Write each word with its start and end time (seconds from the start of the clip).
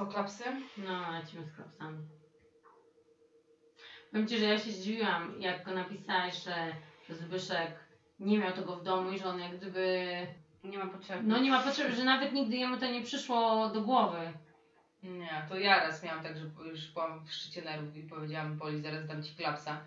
Co, 0.00 0.06
klapsy? 0.06 0.44
No, 0.76 1.12
lecimy 1.12 1.44
z 1.44 1.52
klapsami. 1.52 1.98
Powiem 4.10 4.28
Ci, 4.28 4.38
że 4.38 4.44
ja 4.44 4.58
się 4.58 4.70
zdziwiłam, 4.70 5.40
jak 5.40 5.64
go 5.64 5.74
napisałeś, 5.74 6.44
że 6.44 6.72
że 7.08 7.16
Zbyszek 7.16 7.74
nie 8.20 8.38
miał 8.38 8.52
tego 8.52 8.76
w 8.76 8.82
domu 8.82 9.10
i 9.10 9.18
że 9.18 9.24
on 9.24 9.40
jak 9.40 9.56
gdyby... 9.56 10.06
Nie 10.64 10.78
ma 10.78 10.86
potrzeby. 10.86 11.22
No 11.22 11.38
nie 11.38 11.50
ma 11.50 11.62
potrzeby, 11.62 11.94
że 11.94 12.04
nawet 12.04 12.32
nigdy 12.32 12.56
jemu 12.56 12.76
to 12.76 12.86
nie 12.86 13.02
przyszło 13.02 13.68
do 13.68 13.80
głowy. 13.80 14.32
Nie, 15.02 15.46
to 15.48 15.58
ja 15.58 15.80
raz 15.80 16.02
miałam 16.02 16.22
tak, 16.22 16.36
że 16.36 16.44
już 16.70 16.92
byłam 16.92 17.26
w 17.26 17.32
szczycie 17.32 17.62
nerwów 17.62 17.96
i 17.96 18.02
powiedziałam 18.02 18.58
Poli, 18.58 18.82
zaraz 18.82 19.06
dam 19.06 19.22
ci 19.22 19.34
klapsa. 19.34 19.80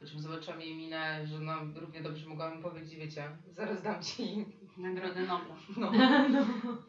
Po 0.00 0.06
czym 0.06 0.20
zobaczyłam 0.20 0.60
jej 0.60 0.76
minę, 0.76 1.26
że 1.26 1.38
no 1.38 1.54
równie 1.74 2.00
dobrze 2.00 2.28
mogłam 2.28 2.62
powiedzieć, 2.62 2.96
wiecie, 2.96 3.30
zaraz 3.50 3.82
dam 3.82 4.02
ci, 4.02 4.46
Nagrodę 4.76 5.20
Nobla. 5.20 5.54
no, 5.76 5.92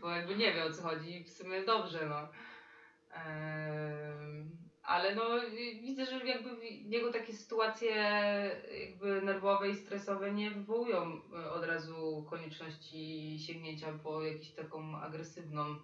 bo 0.01 0.09
jakby 0.09 0.35
nie 0.35 0.53
wie 0.53 0.65
o 0.65 0.73
co 0.73 0.83
chodzi 0.83 1.15
i 1.15 1.23
w 1.23 1.29
sumie 1.29 1.65
dobrze, 1.65 2.05
no. 2.09 2.27
Ale 4.83 5.15
no 5.15 5.43
i- 5.43 5.81
widzę, 5.81 6.05
że 6.05 6.25
jakby 6.27 6.65
jego 6.67 7.11
takie 7.11 7.33
sytuacje 7.33 7.95
jakby 8.81 9.21
nerwowe 9.21 9.69
i 9.69 9.75
stresowe 9.75 10.31
nie 10.31 10.51
wywołują 10.51 11.21
e, 11.33 11.51
od 11.51 11.63
razu 11.65 12.25
konieczności 12.29 13.37
sięgnięcia 13.39 13.87
po 14.03 14.23
jakąś 14.23 14.49
taką 14.51 14.97
agresywną 14.97 15.75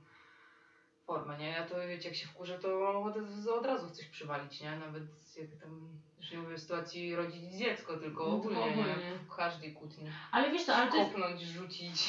formę, 1.06 1.38
nie? 1.38 1.50
Ja 1.50 1.66
to 1.66 1.76
wiecie, 1.88 2.10
jak 2.10 2.18
się 2.18 2.28
wkurzę, 2.28 2.60
to 2.60 2.80
mam 2.80 2.96
ochotę 2.96 3.24
z- 3.24 3.48
od 3.48 3.66
razu 3.66 3.90
coś 3.90 4.06
przywalić, 4.08 4.62
nie? 4.62 4.76
Nawet 4.80 5.04
jak 5.38 5.62
tam, 5.62 6.00
już 6.20 6.32
nie 6.32 6.38
mówię 6.38 6.56
w 6.56 6.60
sytuacji 6.62 7.16
rodzić 7.16 7.44
dziecko, 7.54 7.98
tylko 7.98 8.24
No, 8.28 8.36
ogólnie, 8.36 8.60
ogólnie. 8.60 8.84
nie? 8.84 9.18
W 9.30 9.36
każdej 9.36 9.74
kłótni. 9.74 10.10
Ale 10.32 10.52
wiesz 10.52 10.66
co, 10.66 10.76
ale 10.76 10.92
to 10.92 10.98
jest, 10.98 11.12
Kopnąć, 11.12 11.42
rzucić. 11.42 12.04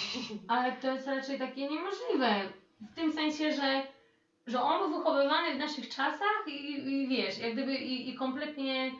ale 0.48 0.72
to 0.76 0.92
jest 0.92 1.06
raczej 1.06 1.38
takie 1.38 1.68
niemożliwe. 1.70 2.52
W 2.80 2.94
tym 2.94 3.12
sensie, 3.12 3.52
że, 3.52 3.82
że 4.48 4.62
on 4.62 4.78
był 4.90 4.98
wychowywany 4.98 5.54
w 5.54 5.58
naszych 5.58 5.88
czasach 5.88 6.42
i, 6.46 6.88
i 6.88 7.08
wiesz, 7.08 7.38
jak 7.38 7.52
gdyby 7.52 7.74
i, 7.74 8.08
i 8.10 8.14
kompletnie 8.14 8.90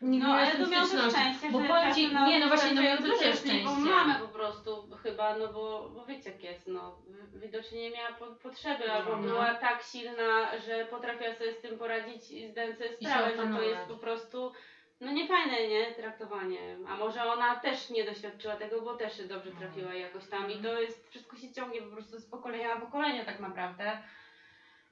nie 0.00 0.18
No 0.18 0.34
ale 0.34 0.50
to 0.52 0.66
miał 0.66 0.86
szczęście, 0.86 1.50
Bo 1.52 1.60
że 1.62 1.68
powiem 1.68 1.94
ci, 1.94 2.08
nie 2.26 2.40
no 2.40 2.48
właśnie, 2.48 2.74
no 2.74 2.82
miał 2.82 2.98
duże 2.98 3.14
szczęście. 3.16 3.42
cierpliwą 3.42 3.76
mamę 3.76 4.14
po 4.20 4.28
prostu 4.28 4.88
chyba, 5.02 5.36
no 5.38 5.52
bo, 5.52 5.88
bo 5.94 6.06
wiecie 6.06 6.30
jak 6.30 6.44
jest, 6.44 6.68
no 6.68 6.98
widocznie 7.34 7.80
nie 7.80 7.90
miała 7.90 8.12
po, 8.12 8.26
potrzeby, 8.26 8.84
No. 8.86 8.92
albo 8.92 9.16
była 9.16 9.54
tak 9.54 9.82
silna, 9.82 10.58
że 10.66 10.84
potrafiła 10.86 11.34
sobie 11.34 11.52
z 11.52 11.60
tym 11.60 11.78
poradzić 11.78 12.30
i 12.30 12.48
zdać 12.48 12.76
sobie 12.78 12.96
sprawę, 12.96 13.36
że 13.36 13.56
to 13.56 13.62
jest 13.62 13.82
po 13.88 13.96
prostu 13.96 14.52
no 15.00 15.12
niefajne, 15.12 15.68
nie, 15.68 15.92
traktowanie. 15.94 16.76
A 16.88 16.96
może 16.96 17.24
ona 17.24 17.56
też 17.56 17.90
nie 17.90 18.04
doświadczyła 18.04 18.56
tego, 18.56 18.80
bo 18.82 18.94
też 18.96 19.16
się 19.16 19.24
dobrze 19.24 19.50
No. 19.54 19.58
trafiła 19.60 19.94
jakoś 19.94 20.28
tam 20.28 20.50
i 20.50 20.54
Mhm. 20.54 20.62
to 20.74 20.80
jest, 20.80 21.10
wszystko 21.10 21.36
się 21.36 21.52
ciągnie 21.52 21.82
po 21.82 21.90
prostu 21.90 22.18
z 22.18 22.26
pokolenia 22.26 22.74
na 22.74 22.80
pokolenie 22.80 23.24
tak 23.24 23.40
naprawdę. 23.40 23.98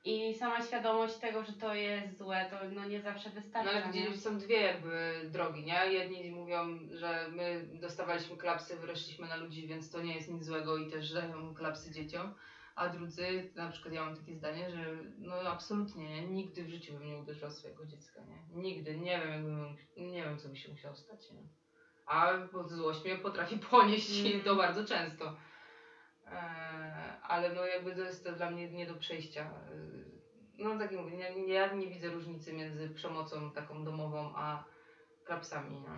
I 0.05 0.35
sama 0.35 0.63
świadomość 0.63 1.15
tego, 1.17 1.45
że 1.45 1.53
to 1.53 1.75
jest 1.75 2.19
złe, 2.19 2.47
to 2.51 2.57
no 2.73 2.85
nie 2.85 3.01
zawsze 3.01 3.29
No 3.29 3.35
wystarcza. 3.35 3.71
ale 3.71 3.81
nie? 3.81 3.91
gdzieś 3.91 4.21
są 4.21 4.39
dwie 4.39 4.61
jakby 4.61 5.21
drogi, 5.33 5.65
nie? 5.65 5.93
Jedni 5.93 6.31
mówią, 6.31 6.79
że 6.93 7.27
my 7.31 7.69
dostawaliśmy 7.81 8.37
klapsy, 8.37 8.77
wyrośliśmy 8.77 9.29
na 9.29 9.37
ludzi, 9.37 9.67
więc 9.67 9.91
to 9.91 10.01
nie 10.03 10.15
jest 10.15 10.29
nic 10.29 10.45
złego 10.45 10.77
i 10.77 10.91
też 10.91 11.13
dają 11.13 11.55
klapsy 11.55 11.91
dzieciom. 11.93 12.35
A 12.75 12.89
drudzy, 12.89 13.53
na 13.55 13.69
przykład 13.71 13.95
ja 13.95 14.05
mam 14.05 14.17
takie 14.17 14.35
zdanie, 14.35 14.71
że 14.71 14.97
no 15.19 15.35
absolutnie 15.35 16.05
nie, 16.09 16.23
nigdy 16.27 16.65
w 16.65 16.69
życiu 16.71 16.93
bym 16.93 17.07
nie 17.07 17.17
uderzyła 17.19 17.51
swojego 17.51 17.87
dziecka, 17.87 18.21
nie? 18.21 18.63
Nigdy, 18.63 18.97
nie 18.99 19.19
wiem, 19.21 19.31
jakbym, 19.33 19.77
nie 19.97 20.25
wiem 20.25 20.39
co 20.39 20.49
by 20.49 20.57
się 20.57 20.69
musiało 20.69 20.97
stać, 20.97 21.31
nie? 21.31 21.43
A 22.07 22.33
złość 22.67 23.05
mnie 23.05 23.17
potrafi 23.17 23.59
ponieść 23.59 24.11
i 24.21 24.31
Mm. 24.33 24.45
to 24.45 24.57
bardzo 24.57 24.85
często. 24.85 25.37
Eee, 26.31 27.17
ale 27.23 27.51
no 27.51 27.65
jakby 27.65 27.95
to 27.95 28.01
jest 28.03 28.25
to 28.25 28.33
dla 28.33 28.51
mnie 28.51 28.69
nie 28.69 28.87
do 28.87 28.95
przejścia. 28.95 29.43
Eee, 29.43 30.21
No 30.59 30.79
tak 30.79 30.91
jak 30.93 31.01
mówię, 31.01 31.17
nie, 31.17 31.31
nie, 31.31 31.53
ja 31.53 31.67
nie 31.67 31.87
widzę 31.89 32.11
różnicy 32.11 32.53
między 32.53 32.89
przemocą 32.89 33.51
taką 33.53 33.85
domową, 33.85 34.33
a 34.37 34.65
klapsami, 35.25 35.81
no. 35.81 35.91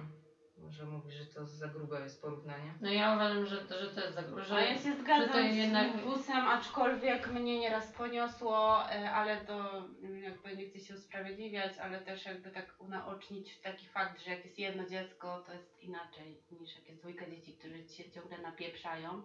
Może 0.57 0.85
mówisz, 0.87 1.15
że 1.15 1.27
to 1.27 1.47
za 1.47 1.69
grube 1.69 2.01
jest 2.03 2.21
porównanie. 2.21 2.75
No 2.81 2.91
ja 2.91 3.15
uważam, 3.15 3.47
że, 3.47 3.57
że 3.57 3.89
to 3.95 4.01
jest 4.01 4.15
za 4.15 4.43
że, 4.43 4.55
A 4.55 4.61
ja 4.61 4.75
się 4.79 4.93
że 4.93 4.97
zgadzam 4.97 5.29
to 5.33 5.39
jednak- 5.41 5.93
z 6.01 6.01
busem, 6.05 6.49
aczkolwiek 6.49 7.27
mnie 7.31 7.61
nieraz 7.61 7.93
poniosło, 7.93 8.91
e, 8.91 9.11
ale 9.11 9.45
to 9.45 9.79
mm, 9.79 10.23
jakby 10.23 10.57
nie 10.57 10.67
chcę 10.67 10.79
się 10.81 10.95
usprawiedliwiać, 10.95 11.79
ale 11.79 12.01
też 12.01 12.25
jakby 12.25 12.51
tak 12.51 12.75
unaocznić 12.79 13.61
taki 13.61 13.87
fakt, 13.89 14.21
że 14.25 14.31
jak 14.31 14.45
jest 14.45 14.59
jedno 14.59 14.87
dziecko, 14.87 15.43
to 15.47 15.53
jest 15.53 15.81
inaczej 15.83 16.43
niż 16.51 16.77
jak 16.77 16.89
jest 16.89 17.01
dwójka 17.01 17.31
dzieci, 17.31 17.57
którzy 17.59 17.85
ci 17.85 18.03
się 18.03 18.11
ciągle 18.11 18.39
napieprzają. 18.39 19.23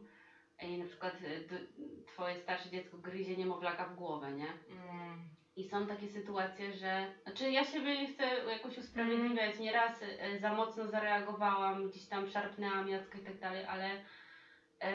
I 0.61 0.77
na 0.77 0.85
przykład 0.85 1.13
d- 1.49 1.59
twoje 2.07 2.35
starsze 2.39 2.69
dziecko 2.69 2.97
gryzie 2.97 3.37
niemowlaka 3.37 3.85
w 3.85 3.95
głowę, 3.95 4.31
nie? 4.31 4.47
Mm. 4.69 5.29
I 5.55 5.63
są 5.69 5.87
takie 5.87 6.07
sytuacje, 6.07 6.73
że. 6.73 7.05
Znaczy, 7.23 7.51
ja 7.51 7.63
siebie 7.63 8.01
nie 8.01 8.07
chcę 8.07 8.23
jakoś 8.51 8.77
usprawiedliwiać. 8.77 9.59
Nieraz 9.59 9.99
e, 10.19 10.39
za 10.39 10.53
mocno 10.53 10.87
zareagowałam, 10.87 11.89
gdzieś 11.89 12.07
tam 12.07 12.27
szarpnęłam 12.27 12.89
Jacka 12.89 13.17
i 13.17 13.21
tak 13.21 13.39
dalej, 13.39 13.65
ale. 13.65 13.89
E, 14.81 14.91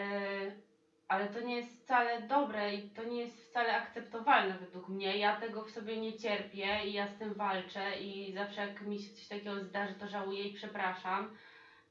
ale 1.09 1.28
to 1.28 1.41
nie 1.41 1.56
jest 1.56 1.83
wcale 1.83 2.22
dobre 2.22 2.75
i 2.75 2.91
to 2.91 3.05
nie 3.05 3.21
jest 3.21 3.51
wcale 3.51 3.77
akceptowalne 3.77 4.59
według 4.59 4.89
mnie. 4.89 5.19
Ja 5.19 5.41
tego 5.41 5.65
w 5.65 5.71
sobie 5.71 5.97
nie 5.97 6.19
cierpię 6.19 6.84
i 6.84 6.93
ja 6.93 7.09
z 7.09 7.19
tym 7.19 7.34
walczę 7.34 8.01
i 8.01 8.33
zawsze 8.33 8.61
jak 8.61 8.83
mi 8.83 8.99
się 8.99 9.15
coś 9.15 9.28
takiego 9.28 9.65
zdarzy, 9.65 9.95
to 9.95 10.06
żałuję 10.06 10.43
i 10.43 10.55
przepraszam. 10.55 11.37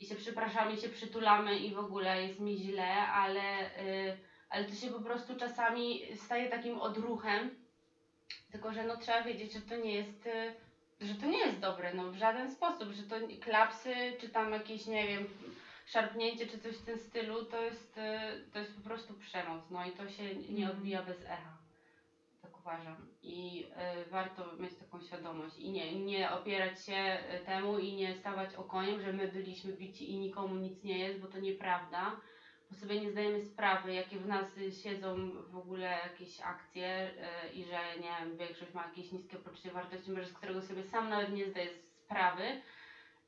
I 0.01 0.05
się 0.05 0.15
przepraszamy, 0.15 0.73
i 0.73 0.77
się 0.77 0.89
przytulamy 0.89 1.59
i 1.59 1.73
w 1.75 1.79
ogóle 1.79 2.23
jest 2.23 2.39
mi 2.39 2.57
źle, 2.57 3.07
ale, 3.07 3.65
y, 3.79 4.17
ale 4.49 4.65
to 4.65 4.75
się 4.75 4.91
po 4.91 4.99
prostu 4.99 5.35
czasami 5.35 6.01
staje 6.15 6.49
takim 6.49 6.77
odruchem, 6.77 7.55
tylko, 8.51 8.73
że 8.73 8.83
no 8.83 8.97
trzeba 8.97 9.23
wiedzieć, 9.23 9.53
że 9.53 9.61
to 9.61 9.75
nie 9.75 9.93
jest, 9.93 10.25
y, 10.25 10.55
że 11.01 11.15
to 11.15 11.25
nie 11.25 11.39
jest 11.39 11.59
dobre, 11.59 11.93
no 11.93 12.11
w 12.11 12.15
żaden 12.15 12.51
sposób, 12.51 12.91
że 12.91 13.03
to 13.03 13.15
klapsy, 13.41 13.95
czy 14.19 14.29
tam 14.29 14.51
jakieś, 14.51 14.85
nie 14.85 15.07
wiem, 15.07 15.25
szarpnięcie, 15.85 16.47
czy 16.47 16.59
coś 16.59 16.77
w 16.77 16.85
tym 16.85 16.97
stylu, 16.97 17.45
to 17.45 17.61
jest, 17.61 17.97
y, 17.97 18.51
to 18.53 18.59
jest 18.59 18.75
po 18.75 18.81
prostu 18.81 19.13
przemoc, 19.13 19.69
no 19.69 19.85
i 19.85 19.91
to 19.91 20.09
się 20.09 20.35
nie 20.35 20.65
Mhm. 20.65 20.71
odbija 20.71 21.03
bez 21.03 21.25
echa. 21.25 21.60
Uważam. 22.61 23.07
I 23.21 23.65
y, 24.05 24.09
warto 24.09 24.55
mieć 24.59 24.75
taką 24.75 25.01
świadomość 25.01 25.59
i 25.59 25.71
nie, 25.71 25.99
nie 25.99 26.31
opierać 26.31 26.85
się 26.85 27.17
y, 27.41 27.45
temu 27.45 27.79
i 27.79 27.93
nie 27.93 28.15
stawać 28.15 28.55
okoniem, 28.55 29.01
że 29.01 29.13
my 29.13 29.27
byliśmy 29.27 29.73
bici 29.73 30.11
i 30.11 30.19
nikomu 30.19 30.55
nic 30.55 30.83
nie 30.83 30.99
jest, 30.99 31.19
bo 31.19 31.27
to 31.27 31.39
nieprawda 31.39 32.21
bo 32.71 32.77
sobie 32.77 33.01
nie 33.01 33.11
zdajemy 33.11 33.45
sprawy, 33.45 33.93
jakie 33.93 34.19
w 34.19 34.27
nas 34.27 34.45
siedzą 34.83 35.31
w 35.49 35.57
ogóle 35.57 35.99
jakieś 36.03 36.41
akcje 36.41 37.11
y, 37.49 37.53
i 37.53 37.63
że 37.63 37.79
nie 37.99 38.09
wiem, 38.19 38.37
większość 38.37 38.73
ma 38.73 38.87
jakieś 38.87 39.11
niskie 39.11 39.37
poczucie 39.37 39.71
wartości, 39.71 40.11
może 40.11 40.27
z 40.27 40.33
którego 40.33 40.61
sobie 40.61 40.83
sam 40.83 41.09
nawet 41.09 41.33
nie 41.33 41.45
zdaje 41.45 41.69
sprawy 41.69 42.61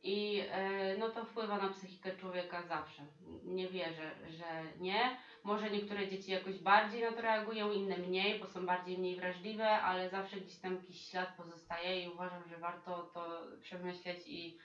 i 0.03 0.41
y, 0.41 0.97
no 0.97 1.09
to 1.09 1.25
wpływa 1.25 1.57
na 1.57 1.69
psychikę 1.69 2.15
człowieka 2.15 2.63
zawsze. 2.63 3.05
Nie 3.43 3.69
wierzę, 3.69 4.11
że 4.29 4.63
nie. 4.79 5.17
Może 5.43 5.69
niektóre 5.69 6.07
dzieci 6.07 6.31
jakoś 6.31 6.59
bardziej 6.59 7.01
na 7.01 7.11
to 7.11 7.21
reagują, 7.21 7.71
inne 7.71 7.97
mniej, 7.97 8.39
bo 8.39 8.47
są 8.47 8.65
bardziej 8.65 8.97
mniej 8.97 9.15
wrażliwe, 9.15 9.69
ale 9.69 10.09
zawsze 10.09 10.37
gdzieś 10.37 10.55
tam 10.55 10.75
jakiś 10.75 11.09
ślad 11.09 11.29
pozostaje 11.37 12.03
i 12.03 12.09
uważam, 12.09 12.47
że 12.47 12.57
warto 12.57 13.03
to 13.13 13.41
przemyśleć 13.61 14.27
i 14.27 14.57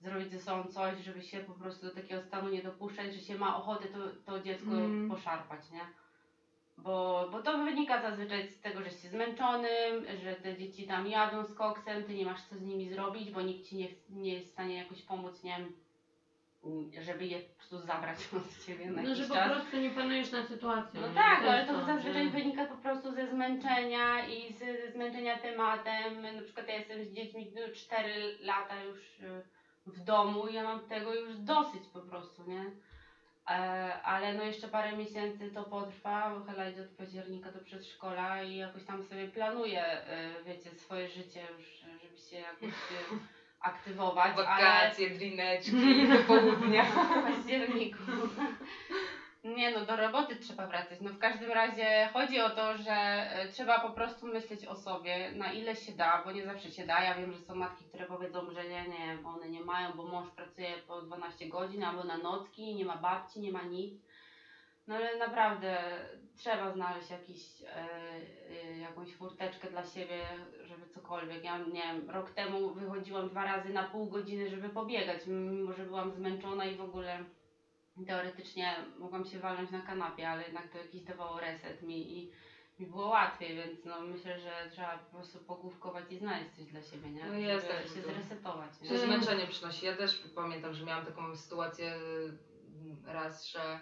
zrobić 0.00 0.30
ze 0.30 0.40
sobą 0.40 0.68
coś, 0.68 0.98
żeby 0.98 1.22
się 1.22 1.40
po 1.40 1.52
prostu 1.52 1.86
do 1.86 1.94
takiego 1.94 2.22
stanu 2.22 2.48
nie 2.48 2.62
dopuszczać, 2.62 3.14
że 3.14 3.20
się 3.20 3.38
ma 3.38 3.56
ochotę 3.56 3.88
to, 3.88 3.98
to 4.26 4.40
dziecko 4.40 4.70
Mm. 4.70 5.10
poszarpać, 5.10 5.70
nie? 5.70 5.86
Bo, 6.78 7.28
bo 7.32 7.42
to 7.42 7.58
wynika 7.58 8.02
zazwyczaj 8.02 8.48
z 8.48 8.60
tego, 8.60 8.78
że 8.80 8.86
jesteś 8.86 9.10
zmęczonym, 9.10 10.04
że 10.22 10.34
te 10.34 10.56
dzieci 10.56 10.86
tam 10.86 11.06
jadą 11.06 11.44
z 11.44 11.54
koksem, 11.54 12.04
ty 12.04 12.14
nie 12.14 12.24
masz 12.24 12.42
co 12.42 12.56
z 12.56 12.62
nimi 12.62 12.88
zrobić, 12.88 13.30
bo 13.30 13.40
nikt 13.42 13.68
ci 13.68 13.76
nie, 13.76 13.88
nie 14.10 14.34
jest 14.34 14.46
w 14.48 14.52
stanie 14.52 14.76
jakoś 14.76 15.02
pomóc, 15.02 15.42
nie 15.42 15.50
wiem, 15.58 15.72
żeby 17.02 17.26
je 17.26 17.40
po 17.40 17.54
prostu 17.54 17.78
zabrać 17.78 18.18
od 18.36 18.64
ciebie 18.66 18.86
na 18.90 19.02
No, 19.02 19.14
że 19.14 19.24
po 19.24 19.34
czas. 19.34 19.52
prostu 19.52 19.76
nie 19.76 19.90
panujesz 19.90 20.32
nad 20.32 20.48
sytuacją. 20.48 21.00
No 21.00 21.08
nie? 21.08 21.14
tak, 21.14 21.38
jest 21.42 21.52
ale 21.52 21.66
to 21.66 21.86
zazwyczaj 21.86 22.24
że- 22.24 22.30
wynika 22.30 22.64
po 22.66 22.76
prostu 22.76 23.12
ze 23.12 23.26
zmęczenia 23.26 24.26
i 24.28 24.52
z, 24.52 24.58
ze 24.58 24.92
zmęczenia 24.92 25.38
tematem. 25.38 26.22
Na 26.36 26.42
przykład 26.42 26.68
ja 26.68 26.74
jestem 26.74 27.04
z 27.04 27.12
dziećmi 27.12 27.52
no, 27.54 27.60
4 27.74 28.38
lata 28.40 28.82
już 28.82 28.98
y, 29.20 29.42
w 29.86 30.00
domu 30.04 30.46
i 30.48 30.54
ja 30.54 30.62
mam 30.62 30.80
tego 30.80 31.14
już 31.14 31.36
dosyć 31.36 31.82
po 31.92 32.00
prostu, 32.00 32.42
nie? 32.50 32.64
E, 33.50 33.54
ale 34.02 34.32
no 34.34 34.42
jeszcze 34.44 34.68
parę 34.68 34.96
miesięcy 34.96 35.50
to 35.50 35.64
potrwa, 35.64 36.30
bo 36.38 36.44
Hela 36.44 36.68
idzie 36.68 36.82
od 36.82 36.88
października 36.88 37.52
do 37.52 37.58
przedszkola 37.58 38.42
i 38.42 38.56
jakoś 38.56 38.84
tam 38.84 39.02
sobie 39.04 39.28
planuję, 39.28 39.84
y, 40.40 40.44
wiecie, 40.44 40.70
swoje 40.70 41.08
życie 41.08 41.46
już, 41.58 41.82
y, 41.82 41.98
żeby 42.02 42.18
się 42.18 42.36
jakoś 42.36 42.68
y, 42.68 42.74
aktywować, 43.64 44.32
ale 44.36 44.44
Wakacje, 44.46 45.10
drineczki, 45.10 46.08
do 46.12 46.18
południa. 46.18 46.84
w 46.84 47.22
październiku. 47.24 47.98
Nie 49.44 49.70
no, 49.70 49.86
do 49.86 49.96
roboty 49.96 50.36
trzeba 50.36 50.66
wracać. 50.66 51.00
No 51.00 51.10
w 51.10 51.18
każdym 51.18 51.52
razie 51.52 52.08
chodzi 52.12 52.40
o 52.40 52.50
to, 52.50 52.76
że 52.76 52.92
e, 52.92 53.48
trzeba 53.48 53.80
po 53.80 53.90
prostu 53.90 54.26
myśleć 54.26 54.66
o 54.66 54.76
sobie, 54.76 55.32
na 55.32 55.52
ile 55.52 55.76
się 55.76 55.92
da, 55.92 56.22
bo 56.24 56.32
nie 56.32 56.44
zawsze 56.44 56.70
się 56.70 56.86
da. 56.86 57.02
Ja 57.02 57.14
wiem, 57.14 57.32
że 57.32 57.38
są 57.40 57.54
matki, 57.54 57.84
które 57.84 58.06
powiedzą, 58.06 58.50
że 58.50 58.64
nie, 58.64 58.88
nie, 58.88 59.18
bo 59.22 59.28
one 59.28 59.48
nie 59.48 59.60
mają, 59.60 59.92
bo 59.92 60.02
mąż 60.02 60.30
pracuje 60.30 60.68
po 60.88 61.02
12 61.02 61.48
godzin 61.48 61.84
albo 61.84 62.04
na 62.04 62.16
nocki, 62.18 62.74
nie 62.74 62.84
ma 62.84 62.96
babci, 62.96 63.40
nie 63.40 63.52
ma 63.52 63.62
nic. 63.62 63.94
No 64.86 64.94
ale 64.94 65.18
naprawdę 65.18 65.78
trzeba 66.36 66.72
znaleźć 66.72 67.10
jakiś, 67.10 67.62
e, 67.66 68.78
jakąś 68.78 69.14
furteczkę 69.14 69.70
dla 69.70 69.84
siebie, 69.84 70.26
żeby 70.64 70.86
cokolwiek. 70.86 71.44
Ja 71.44 71.58
nie 71.58 71.82
wiem, 71.82 72.10
rok 72.10 72.30
temu 72.30 72.74
wychodziłam 72.74 73.28
dwa 73.28 73.44
razy 73.44 73.72
na 73.72 73.82
pół 73.82 74.06
godziny, 74.06 74.50
żeby 74.50 74.68
pobiegać, 74.68 75.26
mimo 75.26 75.72
że 75.72 75.84
byłam 75.84 76.12
zmęczona 76.12 76.64
i 76.64 76.76
w 76.76 76.80
ogóle 76.80 77.24
teoretycznie 78.06 78.76
mogłam 78.98 79.24
się 79.24 79.38
walnąć 79.38 79.70
na 79.70 79.80
kanapie, 79.80 80.28
ale 80.28 80.42
jednak 80.42 80.68
to 80.68 80.78
jakiś 80.78 81.02
dawało 81.02 81.40
reset 81.40 81.82
mi 81.82 82.18
i 82.18 82.32
mi 82.78 82.86
było 82.86 83.08
łatwiej, 83.08 83.56
więc 83.56 83.84
no 83.84 84.00
myślę, 84.00 84.40
że 84.40 84.70
trzeba 84.70 84.98
po 84.98 85.16
prostu 85.16 85.38
pogłówkować 85.38 86.04
i 86.10 86.18
znaleźć 86.18 86.50
coś 86.56 86.64
dla 86.66 86.82
siebie, 86.82 87.10
nie? 87.10 87.26
No 87.26 87.34
jest 87.34 87.66
żeby 87.66 87.78
tak, 87.78 87.88
się 87.88 88.02
to- 88.02 88.08
zresetować. 88.08 88.80
Nie? 88.80 88.88
Że 88.88 88.98
zmęczenie 88.98 89.46
przynosi. 89.46 89.86
Ja 89.86 89.96
też 89.96 90.22
pamiętam, 90.34 90.74
że 90.74 90.84
miałam 90.84 91.06
taką 91.06 91.36
sytuację 91.36 91.94
mm, 91.94 93.02
raz, 93.06 93.46
że 93.46 93.80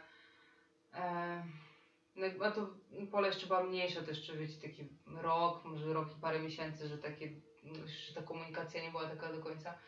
no, 2.16 2.26
a 2.46 2.50
to 2.50 2.66
pole 3.10 3.26
jeszcze 3.28 3.46
była 3.46 3.62
mniejsza, 3.62 4.02
to 4.02 4.10
jeszcze 4.10 4.36
wiecie, 4.36 4.68
taki 4.68 4.84
rok, 5.06 5.64
może 5.64 5.92
rok 5.92 6.16
i 6.18 6.20
parę 6.20 6.40
miesięcy, 6.40 6.88
że 6.88 6.98
takie, 6.98 7.28
że 8.06 8.14
ta 8.14 8.22
komunikacja 8.22 8.82
nie 8.82 8.90
była 8.90 9.08
taka 9.08 9.32
do 9.32 9.38
końca, 9.38 9.78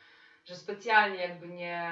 że 0.44 0.56
specjalnie 0.56 1.18
jakby 1.18 1.48
nie, 1.48 1.90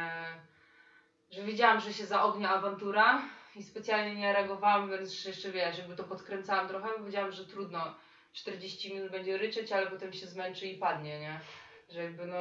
że 1.31 1.45
wiedziałam, 1.45 1.81
że 1.81 1.93
się 1.93 2.05
zaognia 2.05 2.51
awantura 2.51 3.23
i 3.57 3.63
specjalnie 3.63 4.15
nie 4.15 4.33
reagowałam, 4.33 4.91
więc 4.91 5.25
jeszcze 5.25 5.53
wiesz, 5.53 5.79
jakby 5.79 5.97
to 5.97 6.05
podkręcałam 6.05 6.69
trochę, 6.69 6.99
bo 6.99 7.05
wiedziałam, 7.05 7.33
że 7.33 7.47
trudno, 7.47 7.95
40 8.33 8.95
minut 8.95 9.11
będzie 9.11 9.37
ryczeć, 9.37 9.73
ale 9.73 9.91
potem 9.91 10.13
się 10.13 10.27
zmęczy 10.27 10.67
i 10.67 10.79
padnie, 10.79 11.21
nie? 11.21 11.41
Że 11.89 12.03
jakby 12.03 12.27
no, 12.27 12.37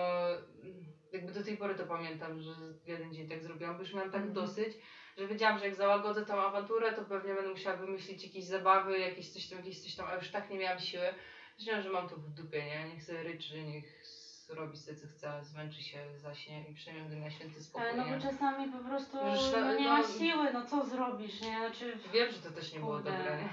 jakby 1.11 1.31
do 1.31 1.43
tej 1.43 1.57
pory 1.57 1.75
to 1.75 1.85
pamiętam, 1.85 2.39
że 2.39 2.51
jeden 2.85 3.13
dzień 3.13 3.27
tak 3.27 3.43
zrobiłam, 3.43 3.75
bo 3.75 3.81
już 3.81 3.93
miałam 3.93 4.11
tak 4.11 4.21
Mhm. 4.21 4.33
dosyć, 4.33 4.77
że 5.17 5.27
wiedziałam, 5.27 5.59
że 5.59 5.65
jak 5.65 5.75
załagodzę 5.75 6.25
tą 6.25 6.33
awanturę, 6.33 6.93
to 6.93 7.05
pewnie 7.05 7.33
będę 7.33 7.49
musiała 7.49 7.77
wymyślić 7.77 8.23
jakieś 8.23 8.45
zabawy, 8.45 8.99
jakieś 8.99 9.29
coś 9.29 9.47
tam, 9.49 9.57
jakieś 9.57 9.79
coś 9.79 9.95
tam, 9.95 10.07
a 10.07 10.15
już 10.15 10.31
tak 10.31 10.49
nie 10.49 10.57
miałam 10.57 10.79
siły. 10.79 11.13
Wiedziałam, 11.59 11.81
że 11.81 11.89
mam 11.89 12.09
to 12.09 12.15
w 12.15 12.29
dupie, 12.29 12.65
nie? 12.65 12.89
Niech 12.93 13.03
sobie 13.03 13.23
ryczy, 13.23 13.63
niech 13.63 14.01
robi 14.49 14.77
sobie 14.77 14.97
co 14.97 15.07
chce, 15.07 15.43
zmęczy 15.43 15.81
się, 15.81 15.97
zaśnie 16.17 16.63
i 16.69 16.93
będę 16.99 17.15
miała 17.15 17.29
święty 17.31 17.61
spokój, 17.61 17.87
Ale 17.89 17.97
no 17.97 18.05
bo 18.15 18.21
czasami 18.21 18.71
po 18.71 18.77
prostu 18.77 19.17
Już, 19.17 19.51
no, 19.51 19.73
nie 19.73 19.83
no- 19.83 19.97
ma 19.97 20.03
siły, 20.03 20.53
no 20.53 20.65
co 20.65 20.85
zrobić, 20.85 21.41
nie? 21.41 21.57
Znaczy, 21.57 21.97
Wiem, 22.13 22.31
że 22.31 22.37
to 22.37 22.51
też 22.51 22.73
nie 22.73 22.79
było 22.79 22.97
dobre, 22.97 23.37
nie? 23.37 23.49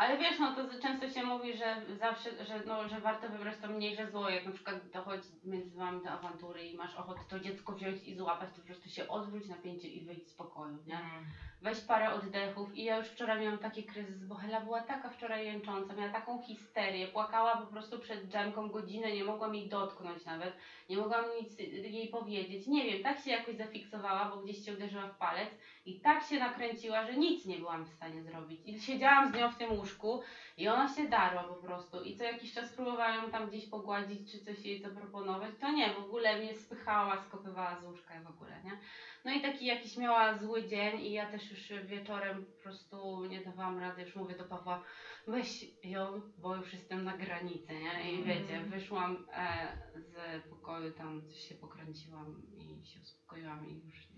Ale 0.00 0.18
wiesz, 0.18 0.38
no 0.38 0.54
to 0.54 0.80
często 0.82 1.08
się 1.08 1.22
mówi, 1.22 1.56
że 1.56 1.82
zawsze, 1.98 2.44
że, 2.44 2.62
no, 2.66 2.88
że 2.88 3.00
warto 3.00 3.28
wybrać 3.28 3.54
to 3.62 3.68
mniejsze 3.68 4.10
zło, 4.10 4.28
jak 4.28 4.46
na 4.46 4.52
przykład 4.52 4.90
dochodzi 4.90 5.28
między 5.44 5.78
wami 5.78 6.04
do 6.04 6.10
awantury 6.10 6.64
i 6.64 6.76
masz 6.76 6.94
ochotę 6.94 7.20
to 7.28 7.40
dziecko 7.40 7.72
wziąć 7.72 8.04
i 8.04 8.16
złapać, 8.16 8.50
to 8.50 8.60
po 8.60 8.66
prostu 8.66 8.88
się 8.88 9.08
odwróć 9.08 9.48
napięcie 9.48 9.88
i 9.88 10.04
wyjdź 10.04 10.28
z 10.28 10.34
pokoju, 10.34 10.78
nie? 10.86 10.94
Mm. 10.94 11.24
weź 11.62 11.80
parę 11.80 12.12
oddechów 12.14 12.74
i 12.74 12.84
ja 12.84 12.96
już 12.96 13.06
wczoraj 13.06 13.40
miałam 13.40 13.58
taki 13.58 13.84
kryzys, 13.84 14.24
bo 14.24 14.34
Hela 14.34 14.60
była 14.60 14.80
taka 14.82 15.10
wczoraj 15.10 15.46
jęcząca, 15.46 15.94
miała 15.94 16.12
taką 16.12 16.42
histerię, 16.42 17.08
płakała 17.08 17.56
po 17.56 17.66
prostu 17.66 17.98
przed 17.98 18.28
dżemką 18.28 18.68
godzinę, 18.68 19.12
nie 19.12 19.24
mogłam 19.24 19.54
jej 19.54 19.68
dotknąć 19.68 20.24
nawet, 20.24 20.56
nie 20.88 20.96
mogłam 20.96 21.24
nic 21.40 21.58
jej 21.82 22.08
powiedzieć, 22.08 22.66
nie 22.66 22.84
wiem, 22.84 23.02
tak 23.02 23.20
się 23.20 23.30
jakoś 23.30 23.56
zafiksowała, 23.56 24.24
bo 24.24 24.36
gdzieś 24.36 24.64
się 24.64 24.72
uderzyła 24.72 25.08
w 25.08 25.18
palec 25.18 25.48
i 25.90 26.00
tak 26.00 26.22
się 26.22 26.38
nakręciła, 26.38 27.06
że 27.06 27.16
nic 27.16 27.46
nie 27.46 27.58
byłam 27.58 27.84
w 27.84 27.94
stanie 27.94 28.22
zrobić 28.22 28.60
i 28.64 28.80
siedziałam 28.80 29.32
z 29.32 29.34
nią 29.34 29.50
w 29.50 29.58
tym 29.58 29.72
łóżku 29.72 30.22
i 30.56 30.68
ona 30.68 30.94
się 30.94 31.08
darła 31.08 31.44
po 31.44 31.54
prostu 31.54 32.02
i 32.02 32.16
co 32.16 32.24
jakiś 32.24 32.54
czas 32.54 32.72
próbowałam 32.72 33.24
ją 33.24 33.30
tam 33.30 33.48
gdzieś 33.48 33.70
pogładzić, 33.70 34.32
czy 34.32 34.44
coś 34.44 34.64
jej 34.64 34.82
zaproponować, 34.82 35.50
to 35.60 35.72
nie, 35.72 35.94
w 35.94 35.98
ogóle 35.98 36.38
mnie 36.38 36.54
spychała, 36.54 37.22
skopywała 37.22 37.80
z 37.80 37.84
łóżka 37.84 38.20
w 38.20 38.30
ogóle, 38.30 38.62
nie? 38.64 38.78
No 39.24 39.32
i 39.32 39.40
taki 39.40 39.66
jakiś 39.66 39.96
miała 39.96 40.38
zły 40.38 40.68
dzień 40.68 41.00
i 41.00 41.12
ja 41.12 41.26
też 41.30 41.50
już 41.50 41.86
wieczorem 41.86 42.46
po 42.46 42.62
prostu 42.62 43.24
nie 43.24 43.40
dawałam 43.44 43.78
rady, 43.78 44.02
już 44.02 44.16
mówię 44.16 44.34
do 44.36 44.44
Pawła, 44.44 44.84
weź 45.26 45.64
ją, 45.84 46.20
bo 46.38 46.56
już 46.56 46.72
jestem 46.72 47.04
na 47.04 47.16
granicy, 47.16 47.72
nie? 47.72 48.10
I 48.12 48.18
Mhm. 48.18 48.24
wiecie, 48.24 48.60
wyszłam 48.60 49.26
e, 49.32 49.78
z 49.94 50.42
pokoju, 50.50 50.92
tam 50.92 51.22
coś 51.28 51.48
się 51.48 51.54
pokręciłam 51.54 52.42
i 52.58 52.86
się 52.86 53.00
uspokoiłam 53.00 53.68
i 53.68 53.86
już 53.86 54.09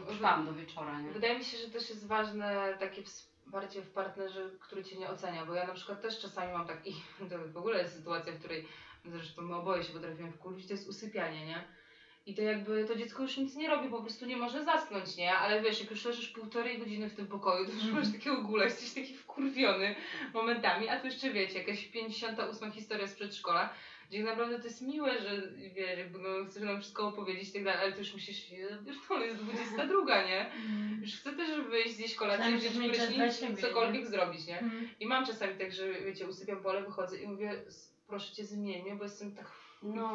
trwałam 0.00 0.46
do 0.46 0.54
wieczora, 0.54 1.00
nie? 1.00 1.10
Wydaje 1.10 1.38
mi 1.38 1.44
się, 1.44 1.58
że 1.58 1.70
też 1.70 1.90
jest 1.90 2.06
ważne 2.06 2.76
takie 2.80 3.02
wsparcie 3.02 3.82
w 3.82 3.90
partnerze, 3.90 4.50
który 4.60 4.84
cię 4.84 4.96
nie 4.96 5.08
ocenia, 5.08 5.46
bo 5.46 5.54
ja 5.54 5.66
na 5.66 5.74
przykład 5.74 6.02
też 6.02 6.20
czasami 6.20 6.52
mam 6.52 6.66
tak 6.66 6.86
i 6.86 6.92
to 7.30 7.38
w 7.52 7.56
ogóle 7.56 7.78
jest 7.78 7.96
sytuacja, 7.96 8.32
w 8.32 8.38
której 8.38 8.68
zresztą 9.04 9.42
my 9.42 9.54
oboje 9.54 9.84
się 9.84 9.92
potrafimy 9.92 10.32
wkurwić, 10.32 10.66
to 10.66 10.72
jest 10.72 10.88
usypianie, 10.88 11.46
nie? 11.46 11.64
I 12.26 12.34
to 12.34 12.42
jakby 12.42 12.84
to 12.84 12.96
dziecko 12.96 13.22
już 13.22 13.36
nic 13.36 13.56
nie 13.56 13.68
robi, 13.68 13.88
po 13.88 14.00
prostu 14.00 14.26
nie 14.26 14.36
może 14.36 14.64
zasnąć, 14.64 15.16
nie? 15.16 15.34
Ale 15.34 15.62
wiesz, 15.62 15.80
jak 15.80 15.90
już 15.90 16.04
leżysz 16.04 16.28
półtorej 16.28 16.78
godziny 16.78 17.08
w 17.08 17.14
tym 17.14 17.26
pokoju, 17.26 17.66
to 17.66 17.72
już 17.72 17.84
masz 17.84 18.12
takiego 18.12 18.42
gula, 18.42 18.64
jesteś 18.64 18.94
taki 18.94 19.16
wkurwiony 19.16 19.94
momentami, 20.34 20.88
a 20.88 21.00
tu 21.00 21.06
jeszcze 21.06 21.30
wiecie, 21.30 21.58
jakaś 21.58 21.84
58 21.84 22.72
historia 22.72 23.06
z 23.06 23.14
przedszkola, 23.14 23.74
tak 24.10 24.20
naprawdę 24.24 24.58
to 24.58 24.64
jest 24.64 24.82
miłe, 24.82 25.20
że 25.20 25.42
wiesz, 25.74 25.98
jakby 25.98 26.18
no, 26.18 26.44
chcesz 26.50 26.62
nam 26.62 26.80
wszystko 26.80 27.08
opowiedzieć 27.08 27.48
i 27.48 27.52
tak 27.52 27.64
dalej, 27.64 27.80
ale 27.82 27.92
to 27.92 27.98
już 27.98 28.12
musisz, 28.12 28.50
wiesz, 28.86 28.96
to 29.08 29.24
jest 29.24 29.42
22, 29.42 30.22
nie? 30.24 30.50
Już 31.02 31.14
chcę 31.14 31.32
też 31.32 31.60
wyjść, 31.60 31.94
zjeść 31.96 32.14
kolację, 32.14 32.44
wziąć 32.58 32.74
prysznic, 33.18 33.60
cokolwiek 33.68 34.06
zrobić, 34.06 34.46
nie? 34.46 34.58
Mhm. 34.60 34.88
I 35.00 35.06
mam 35.06 35.26
czasami 35.26 35.54
tak, 35.58 35.72
że 35.72 35.92
wiecie, 35.92 36.26
usypiam 36.26 36.62
pole, 36.62 36.82
wychodzę 36.82 37.16
i 37.18 37.26
mówię, 37.26 37.50
"S- 37.66 37.92
proszę 38.08 38.34
cię 38.34 38.44
zmień 38.44 38.82
mnie, 38.82 38.94
bo 38.96 39.02
jestem 39.04 39.34
tak 39.34 39.46
No, 39.82 40.14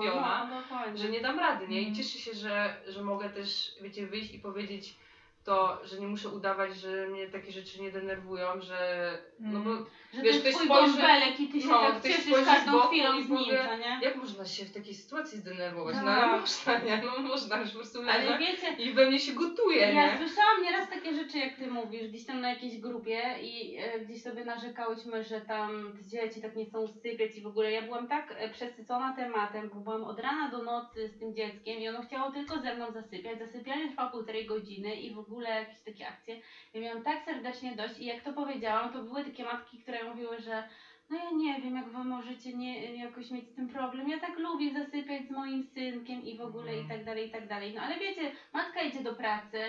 no, 0.49 0.61
dokładnie. 0.61 0.97
że 0.97 1.09
nie 1.09 1.21
dam 1.21 1.39
rady, 1.39 1.67
nie? 1.67 1.77
I 1.81 1.87
Mhm. 1.87 1.95
cieszę 1.95 2.19
się, 2.19 2.33
że, 2.33 2.81
że 2.87 3.03
mogę 3.03 3.29
też, 3.29 3.71
wiecie, 3.81 4.07
wyjść 4.07 4.33
i 4.33 4.39
powiedzieć 4.39 4.95
to, 5.43 5.81
że 5.85 5.99
nie 5.99 6.07
muszę 6.07 6.29
udawać, 6.29 6.75
że 6.77 7.07
mnie 7.07 7.27
takie 7.29 7.51
rzeczy 7.51 7.81
nie 7.81 7.91
denerwują, 7.91 8.61
że, 8.61 9.09
no 9.39 9.59
bo 9.59 9.69
Że 10.17 10.23
Wiesz, 10.23 10.41
to 10.41 10.47
jest 10.47 10.57
twój 10.59 10.69
spojrzy- 10.69 10.91
bąbelek 10.91 11.39
i 11.39 11.47
ty 11.47 11.61
się 11.61 11.67
no, 11.67 11.81
tak 11.81 12.03
cieszysz 12.03 12.45
każdą 12.45 12.79
chwilą 12.79 13.23
z 13.23 13.29
nim, 13.29 13.39
co 13.69 13.77
nie? 13.77 13.99
jak 14.01 14.15
można 14.15 14.45
się 14.45 14.65
w 14.65 14.73
takiej 14.73 14.93
sytuacji 14.93 15.39
zdenerwować? 15.39 15.95
No 16.03 16.11
ale 16.11 16.39
można, 16.39 16.79
nie? 16.79 17.01
No 17.05 17.21
można, 17.21 17.57
już 17.57 17.69
po 17.69 17.75
prostu 17.77 17.99
Ale 18.09 18.37
wiecie, 18.37 18.73
i 18.77 18.93
we 18.93 19.05
mnie 19.05 19.19
się 19.19 19.33
gotuje, 19.33 19.77
Ja 19.81 19.93
nie? 19.93 20.17
słyszałam 20.17 20.63
nieraz 20.63 20.89
takie 20.89 21.13
rzeczy, 21.13 21.37
jak 21.37 21.55
ty 21.55 21.67
mówisz, 21.67 22.07
gdzieś 22.07 22.25
tam 22.25 22.41
na 22.41 22.49
jakiejś 22.49 22.77
grupie 22.77 23.21
i 23.41 23.77
e, 23.77 23.99
gdzieś 23.99 24.21
sobie 24.23 24.45
narzekałyśmy, 24.45 25.23
że 25.23 25.41
tam 25.41 25.93
te 25.97 26.05
dzieci 26.09 26.41
tak 26.41 26.55
nie 26.55 26.65
chcą 26.65 26.81
usypiać 26.81 27.35
i 27.37 27.41
w 27.41 27.47
ogóle 27.47 27.71
ja 27.71 27.81
byłam 27.81 28.07
tak 28.07 28.35
e, 28.37 28.49
przesycona 28.49 29.15
tematem, 29.15 29.69
bo 29.73 29.79
byłam 29.79 30.03
od 30.03 30.19
rana 30.19 30.49
do 30.49 30.63
nocy 30.63 31.07
z 31.07 31.19
tym 31.19 31.35
dzieckiem 31.35 31.79
i 31.79 31.89
ono 31.89 32.01
chciało 32.01 32.31
tylko 32.31 32.59
ze 32.59 32.75
mną 32.75 32.91
zasypiać. 32.91 33.39
Zasypianie 33.39 33.89
trwa 33.89 34.09
półtorej 34.09 34.45
godziny 34.45 34.95
i 34.95 35.13
w 35.13 35.19
ogóle 35.19 35.49
jakieś 35.49 35.79
takie 35.85 36.07
akcje. 36.07 36.39
Ja 36.73 36.81
miałam 36.81 37.03
tak 37.03 37.25
serdecznie 37.25 37.75
dość 37.75 37.99
i 37.99 38.05
jak 38.05 38.21
to 38.23 38.33
powiedziałam, 38.33 38.93
to 38.93 39.03
były 39.03 39.23
takie 39.23 39.43
matki, 39.43 39.77
które 39.79 40.06
mówiły, 40.09 40.39
że 40.41 40.63
no 41.09 41.17
ja 41.17 41.31
nie 41.31 41.61
wiem, 41.61 41.75
jak 41.75 41.89
wy 41.89 42.03
możecie 42.03 42.53
nie, 42.53 42.95
jakoś 42.95 43.31
mieć 43.31 43.49
z 43.49 43.55
tym 43.55 43.67
problem. 43.69 44.09
Ja 44.09 44.19
tak 44.19 44.39
lubię 44.39 44.73
zasypiać 44.73 45.27
z 45.27 45.31
moim 45.31 45.63
synkiem 45.63 46.21
i 46.23 46.37
w 46.37 46.41
ogóle 46.41 46.75
i 46.75 46.79
Mhm. 46.79 46.89
tak 46.99 47.05
dalej, 47.05 47.27
i 47.27 47.31
tak 47.31 47.47
dalej. 47.47 47.73
No 47.75 47.81
ale 47.81 47.99
wiecie, 47.99 48.31
matka 48.53 48.81
idzie 48.81 49.03
do 49.03 49.15
pracy, 49.15 49.59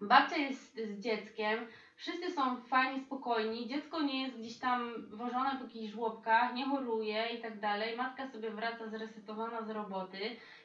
babcia 0.00 0.36
jest 0.36 0.74
z 0.74 1.00
dzieckiem, 1.00 1.66
wszyscy 1.96 2.30
są 2.30 2.56
fajni, 2.56 3.00
spokojni, 3.00 3.66
dziecko 3.68 4.02
nie 4.02 4.22
jest 4.22 4.38
gdzieś 4.38 4.58
tam 4.58 4.92
wożone 5.10 5.56
po 5.58 5.64
jakichś 5.64 5.92
żłobkach, 5.92 6.54
nie 6.54 6.64
choruje 6.64 7.26
i 7.38 7.42
tak 7.42 7.60
dalej. 7.60 7.96
Matka 7.96 8.26
sobie 8.28 8.50
wraca 8.50 8.88
zresetowana 8.88 9.62
z 9.62 9.70
roboty 9.70 10.18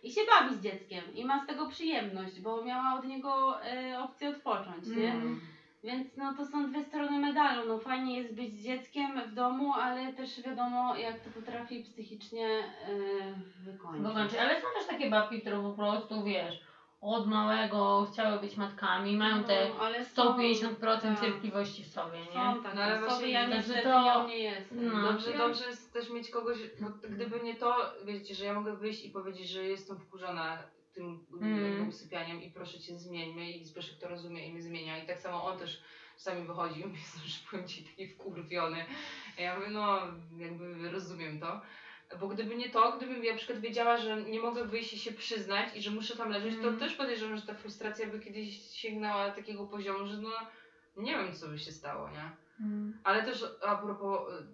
i 0.03 0.11
się 0.11 0.21
bawi 0.29 0.55
z 0.55 0.61
dzieckiem 0.61 1.03
i 1.15 1.25
ma 1.25 1.43
z 1.43 1.47
tego 1.47 1.67
przyjemność, 1.67 2.41
bo 2.41 2.63
miała 2.63 2.99
od 2.99 3.05
niego 3.05 3.63
e, 3.65 3.99
opcję 3.99 4.29
odpocząć, 4.29 4.87
nie? 4.87 5.11
Mm. 5.11 5.39
Więc 5.83 6.17
no 6.17 6.33
to 6.37 6.45
są 6.45 6.69
dwie 6.71 6.83
strony 6.83 7.19
medalu. 7.19 7.67
No 7.67 7.79
fajnie 7.79 8.17
jest 8.17 8.35
być 8.35 8.53
z 8.53 8.63
dzieckiem 8.63 9.21
w 9.31 9.33
domu, 9.33 9.73
ale 9.73 10.13
też 10.13 10.41
wiadomo 10.41 10.95
jak 10.95 11.19
to 11.19 11.29
potrafi 11.29 11.83
psychicznie 11.83 12.47
yy, 12.47 13.71
wykończyć. 13.71 14.03
No 14.03 14.11
znaczy, 14.11 14.41
ale 14.41 14.61
są 14.61 14.67
też 14.77 14.87
takie 14.87 15.09
babki, 15.09 15.41
które 15.41 15.61
po 15.61 15.71
prostu, 15.73 16.23
wiesz, 16.23 16.59
od 17.01 17.27
małego 17.27 18.07
chciały 18.11 18.39
być 18.39 18.57
matkami, 18.57 19.17
mają 19.17 19.43
te 19.43 19.69
No, 19.69 19.75
ale 19.85 20.05
są- 20.05 20.37
150% 20.37 21.01
tak. 21.01 21.21
cierpliwości 21.21 21.83
w 21.83 21.87
sobie, 21.87 22.19
nie? 22.19 22.53
Są 22.55 22.63
takie 22.63 22.75
No, 22.75 22.83
ale 22.83 22.99
właśnie 22.99 23.29
ja 23.31 23.47
niestety 23.47 23.83
to- 23.83 24.01
nią 24.03 24.27
nie 24.27 24.37
jestem. 24.39 25.01
No. 25.01 25.11
Dobrze, 25.11 25.31
Ja- 25.31 25.37
dobrze 25.37 25.65
jest 25.65 25.93
też 25.93 26.09
mieć 26.09 26.29
kogoś, 26.29 26.57
bo 26.81 26.87
gdyby 27.09 27.39
nie 27.39 27.55
to, 27.55 27.75
wiecie, 28.05 28.35
że 28.35 28.45
ja 28.45 28.53
mogę 28.53 28.75
wyjść 28.75 29.05
i 29.05 29.09
powiedzieć, 29.09 29.49
że 29.49 29.63
jestem 29.63 29.99
wkurzona 29.99 30.57
tym 30.93 31.25
Mm. 31.41 31.63
jakby 31.63 31.89
usypianiem 31.89 32.41
i 32.41 32.51
proszę 32.51 32.79
cię 32.79 32.99
zmieńmy 32.99 33.51
i 33.51 33.65
Zbyszek 33.65 33.97
to 33.99 34.07
rozumie 34.07 34.47
i 34.47 34.51
mnie 34.51 34.61
zmienia 34.61 35.03
i 35.03 35.07
tak 35.07 35.19
samo 35.19 35.43
on 35.43 35.59
też 35.59 35.81
czasami 36.17 36.47
wychodzi 36.47 36.79
i 36.81 36.85
mówi, 36.85 36.99
że 37.25 37.37
powiem 37.51 37.67
ci 37.67 37.83
taki 37.83 38.07
wkurwiony. 38.07 38.85
Ja 39.37 39.55
mówię, 39.55 39.69
no 39.69 39.99
jakby 40.37 40.91
rozumiem 40.91 41.39
to. 41.39 41.61
Bo 42.19 42.27
gdyby 42.27 42.55
nie 42.55 42.69
to, 42.69 42.97
gdybym 42.97 43.23
ja 43.23 43.31
na 43.31 43.37
przykład 43.37 43.59
wiedziała, 43.59 43.97
że 43.97 44.23
nie 44.23 44.39
mogę 44.39 44.65
wyjść 44.65 44.93
i 44.93 44.97
się 44.99 45.11
przyznać 45.11 45.75
i 45.75 45.81
że 45.81 45.91
muszę 45.91 46.15
tam 46.15 46.29
leżeć, 46.29 46.53
to 46.55 46.67
Mm. 46.67 46.79
też 46.79 46.93
podejrzewam, 46.95 47.35
że 47.37 47.41
ta 47.41 47.53
frustracja 47.53 48.07
by 48.07 48.19
kiedyś 48.19 48.71
sięgnęła 48.71 49.31
takiego 49.31 49.67
poziomu, 49.67 50.07
że 50.07 50.17
no 50.17 50.29
nie 50.97 51.11
wiem 51.17 51.33
co 51.33 51.47
by 51.47 51.59
się 51.59 51.71
stało, 51.71 52.09
nie? 52.09 52.31
Mm. 52.65 52.97
Ale 53.03 53.23
też 53.23 53.45
a 53.65 53.75
propos, 53.75 54.29
y, 54.33 54.45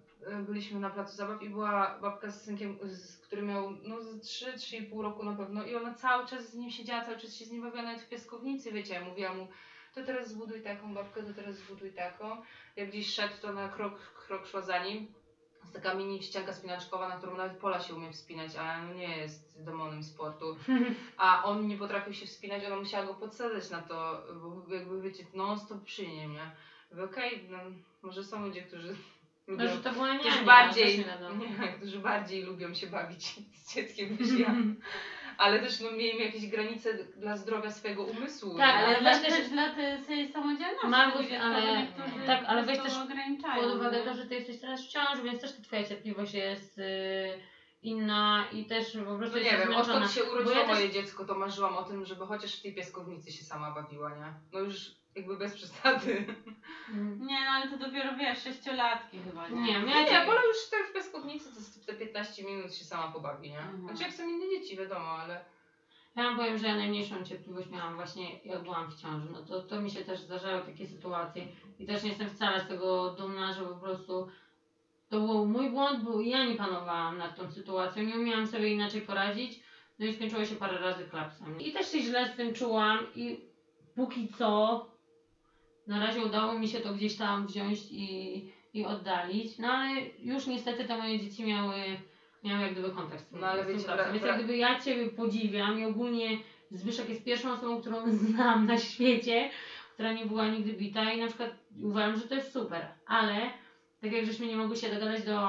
byliśmy 0.46 0.80
na 0.80 0.90
placu 0.90 1.16
zabaw 1.16 1.42
i 1.42 1.50
była 1.50 1.98
babka 2.02 2.30
z 2.30 2.44
synkiem, 2.44 2.78
z, 2.82 3.16
który 3.16 3.42
miał 3.42 3.70
no 3.70 4.00
z 4.00 4.20
3-3,5 4.20 5.02
roku 5.02 5.24
na 5.24 5.36
pewno 5.36 5.64
i 5.64 5.76
ona 5.76 5.94
cały 5.94 6.26
czas 6.26 6.50
z 6.50 6.54
nim 6.54 6.70
siedziała, 6.70 7.04
cały 7.04 7.18
czas 7.18 7.34
się 7.34 7.44
z 7.44 7.50
nim 7.50 7.62
bawiła 7.62 7.82
nawet 7.82 8.02
w 8.02 8.08
piaskownicy, 8.08 8.72
wiecie, 8.72 8.94
ja 8.94 9.04
mówiłam 9.04 9.38
mu, 9.38 9.48
to 9.94 10.04
teraz 10.04 10.28
zbuduj 10.28 10.62
taką 10.62 10.94
babkę, 10.94 11.22
to 11.22 11.34
teraz 11.34 11.56
zbuduj 11.56 11.92
taką. 11.92 12.42
Jak 12.76 12.88
gdzieś 12.88 13.14
szedł, 13.14 13.34
to 13.42 13.52
na 13.52 13.68
krok, 13.68 13.98
krok 14.26 14.46
szła 14.46 14.60
za 14.60 14.84
nim. 14.84 15.14
Jest 15.60 15.74
taka 15.74 15.94
mini 15.94 16.22
ścianka 16.22 16.52
spinaczkowa, 16.52 17.08
na 17.08 17.16
którą 17.16 17.36
nawet 17.36 17.58
Pola 17.58 17.80
się 17.80 17.94
umie 17.94 18.12
wspinać, 18.12 18.56
a 18.56 18.82
no 18.82 18.94
nie 18.94 19.16
jest 19.16 19.64
demonem 19.64 20.02
sportu. 20.02 20.56
A 21.16 21.44
on 21.44 21.66
nie 21.68 21.78
potrafił 21.78 22.14
się 22.14 22.26
wspinać, 22.26 22.64
ona 22.64 22.76
musiała 22.76 23.06
go 23.06 23.14
podsadzać 23.14 23.70
na 23.70 23.82
to, 23.82 24.22
bo 24.42 24.74
jakby 24.74 25.00
wiecie, 25.00 25.24
non 25.34 25.58
stop 25.58 25.84
przy 25.84 26.06
nim, 26.06 26.32
nie? 26.32 26.50
Okej, 27.04 27.48
no, 27.50 27.58
może 28.02 28.24
są 28.24 28.46
ludzie, 28.46 28.62
którzy 28.62 28.96
lubią, 29.50 29.64
No, 29.64 29.70
że 29.70 29.80
to 29.82 29.92
była 29.92 30.12
nie, 30.12 30.18
którzy 30.18 30.38
nie, 30.40 30.44
bardziej, 30.46 31.04
też 31.04 31.06
nie 31.60 31.68
którzy 31.68 31.98
bardziej 31.98 32.42
lubią 32.42 32.74
się 32.74 32.86
bawić 32.86 33.24
z 33.54 33.74
dzieckiem 33.74 34.16
niż 34.20 34.38
ja. 34.38 34.54
Ale 35.38 35.60
też 35.60 35.80
no, 35.80 35.90
miejmy 35.92 36.24
jakieś 36.24 36.46
granice 36.46 36.94
dla 37.16 37.36
zdrowia 37.36 37.70
swojego 37.70 38.04
umysłu. 38.04 38.56
Tak, 38.58 38.74
nie? 38.76 38.86
ale 38.86 38.98
Ale 38.98 39.02
weź 39.18 39.28
też, 39.28 39.38
też- 39.38 39.48
dla 39.48 39.74
tej 40.06 40.28
samodzielności. 40.32 40.86
Mamuś, 40.86 41.20
dziecka, 41.26 41.40
ale- 41.40 41.86
tak, 42.26 42.44
ale 42.46 42.62
weź 42.62 42.78
też 42.78 42.96
ograniczają. 42.96 43.62
pod 43.62 43.74
uwagę 43.74 44.00
to, 44.04 44.14
że 44.14 44.26
ty 44.26 44.34
jesteś 44.34 44.60
teraz 44.60 44.84
w 44.84 44.88
ciąży, 44.88 45.22
więc 45.22 45.40
też 45.40 45.56
ta 45.56 45.62
twoja 45.62 45.84
cierpliwość 45.84 46.34
jest 46.34 46.78
y, 46.78 46.82
inna 47.82 48.44
i 48.52 48.64
też 48.64 48.96
po 49.06 49.16
prostu 49.18 49.36
No 49.38 49.44
nie 49.44 49.50
wiem, 49.50 49.60
zmęczona. 49.62 49.80
odkąd 49.94 50.12
się 50.12 50.24
urodziło 50.24 50.44
Bo 50.54 50.60
ja 50.60 50.66
też- 50.66 50.74
moje 50.78 50.90
dziecko, 50.90 51.24
to 51.24 51.34
marzyłam 51.34 51.76
o 51.76 51.82
tym, 51.82 52.04
żeby 52.04 52.26
chociaż 52.26 52.58
w 52.58 52.62
tej 52.62 52.74
piaskownicy 52.74 53.32
się 53.32 53.44
sama 53.44 53.70
bawiła, 53.70 54.10
nie? 54.10 54.32
No 54.52 54.58
już 54.60 54.90
jakby 55.14 55.36
bez 55.36 55.54
przesady. 55.54 56.24
Mm. 56.92 57.26
Nie, 57.26 57.40
no 57.44 57.50
ale 57.50 57.68
to 57.68 57.78
dopiero 57.78 58.16
wiesz, 58.16 58.42
sześciolatki 58.42 59.18
chyba, 59.18 59.48
nie? 59.48 59.60
Nie, 59.60 59.80
Nie, 59.80 59.94
Ja 59.94 60.24
nie, 60.24 60.32
już 60.48 60.56
w 60.90 60.92
piaskownicy 60.94 61.50
to 61.54 61.86
te 61.86 61.98
15 61.98 62.44
minut 62.44 62.74
się 62.74 62.84
sama 62.84 63.12
pobawi, 63.12 63.50
nie? 63.50 63.58
Mhm. 63.58 63.80
Znaczy 63.80 64.02
jak 64.02 64.12
są 64.12 64.28
inne 64.28 64.48
dzieci, 64.48 64.76
wiadomo, 64.76 65.08
ale... 65.08 65.44
Ja 66.16 66.22
wam 66.22 66.36
powiem, 66.36 66.58
że 66.58 66.66
ja 66.66 66.76
najmniejszą 66.76 67.24
cierpliwość 67.24 67.70
miałam 67.70 67.94
właśnie 67.94 68.38
jak 68.44 68.62
byłam 68.62 68.90
w 68.90 68.94
ciąży. 68.94 69.28
No 69.32 69.42
to, 69.42 69.62
to 69.62 69.80
mi 69.80 69.90
się 69.90 70.04
też 70.04 70.20
zdarzały 70.20 70.62
takie 70.62 70.86
sytuacje 70.86 71.46
i 71.78 71.86
też 71.86 72.02
nie 72.02 72.08
jestem 72.08 72.30
wcale 72.30 72.60
z 72.60 72.68
tego 72.68 73.10
dumna, 73.10 73.52
że 73.52 73.64
po 73.64 73.74
prostu 73.74 74.28
to 75.08 75.20
był 75.20 75.46
mój 75.46 75.70
błąd, 75.70 76.04
bo 76.04 76.20
ja 76.20 76.44
nie 76.44 76.54
panowałam 76.54 77.18
nad 77.18 77.36
tą 77.36 77.50
sytuacją, 77.50 78.02
nie 78.02 78.18
umiałam 78.18 78.46
sobie 78.46 78.68
inaczej 78.68 79.00
poradzić, 79.00 79.60
no 79.98 80.06
i 80.06 80.14
skończyło 80.14 80.44
się 80.44 80.56
parę 80.56 80.78
razy 80.78 81.04
klapsem. 81.04 81.60
I 81.60 81.72
też 81.72 81.92
się 81.92 82.00
źle 82.00 82.28
z 82.28 82.36
tym 82.36 82.54
czułam 82.54 82.98
i 83.14 83.40
póki 83.94 84.28
co 84.28 84.86
na 85.90 86.06
razie 86.06 86.24
udało 86.24 86.58
mi 86.58 86.68
się 86.68 86.80
to 86.80 86.94
gdzieś 86.94 87.16
tam 87.16 87.46
wziąć 87.46 87.78
i, 87.90 88.52
i 88.74 88.84
oddalić, 88.84 89.58
no 89.58 89.68
ale 89.68 90.00
już 90.18 90.46
niestety 90.46 90.84
te 90.84 90.98
moje 90.98 91.20
dzieci 91.20 91.44
miały, 91.44 91.74
miały 92.44 92.62
jak 92.62 92.72
gdyby 92.72 92.90
kontakt 92.90 93.24
z 93.24 93.28
tym, 93.28 93.40
No 93.40 93.46
ale 93.46 93.64
z 93.64 93.66
tym 93.66 93.76
wiecie, 93.76 94.12
Więc 94.12 94.24
jak 94.24 94.38
gdyby 94.38 94.56
ja 94.56 94.80
Ciebie 94.80 95.10
podziwiam 95.10 95.80
i 95.80 95.84
ogólnie 95.84 96.38
Zbyszek 96.70 97.08
jest 97.08 97.24
pierwszą 97.24 97.52
osobą, 97.52 97.80
którą 97.80 98.10
znam 98.26 98.66
na 98.66 98.78
świecie, 98.78 99.50
która 99.94 100.12
nie 100.12 100.26
była 100.26 100.48
nigdy 100.48 100.72
bita 100.72 101.12
i 101.12 101.20
na 101.20 101.26
przykład 101.26 101.50
uważam, 101.82 102.16
że 102.16 102.28
to 102.28 102.34
jest 102.34 102.52
super, 102.52 102.88
ale 103.06 103.40
tak 104.00 104.12
jak 104.12 104.26
żeśmy 104.26 104.46
nie 104.46 104.56
mogli 104.56 104.76
się 104.76 104.94
dogadać 104.94 105.22
do, 105.22 105.48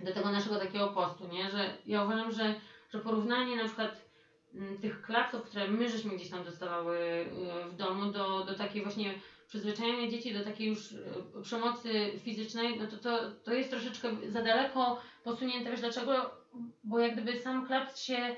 do 0.00 0.12
tego 0.14 0.30
naszego 0.30 0.58
takiego 0.58 0.88
postu, 0.88 1.28
nie, 1.28 1.50
że 1.50 1.76
ja 1.86 2.04
uważam, 2.04 2.32
że, 2.32 2.54
że 2.92 2.98
porównanie 2.98 3.56
na 3.56 3.64
przykład 3.64 4.08
mm, 4.54 4.78
tych 4.78 5.02
klapsów, 5.02 5.42
które 5.42 5.68
my 5.68 5.88
żeśmy 5.88 6.16
gdzieś 6.16 6.30
tam 6.30 6.44
dostawały 6.44 6.98
y, 6.98 7.70
w 7.70 7.76
domu, 7.76 8.12
do, 8.12 8.44
do 8.44 8.54
takiej 8.54 8.82
właśnie 8.82 9.14
przyzwyczajenia 9.48 10.10
dzieci 10.10 10.34
do 10.34 10.44
takiej 10.44 10.68
już 10.68 10.92
y, 10.92 11.04
przemocy 11.42 12.12
fizycznej, 12.24 12.78
no 12.80 12.86
to, 12.86 12.96
to, 12.96 13.30
to 13.44 13.52
jest 13.54 13.70
troszeczkę 13.70 14.08
za 14.28 14.42
daleko 14.42 15.00
posunięte. 15.24 15.70
Wiesz 15.70 15.80
dlaczego? 15.80 16.30
Bo 16.84 16.98
jak 16.98 17.12
gdyby 17.12 17.40
sam 17.40 17.66
klaps 17.66 18.02
się 18.02 18.36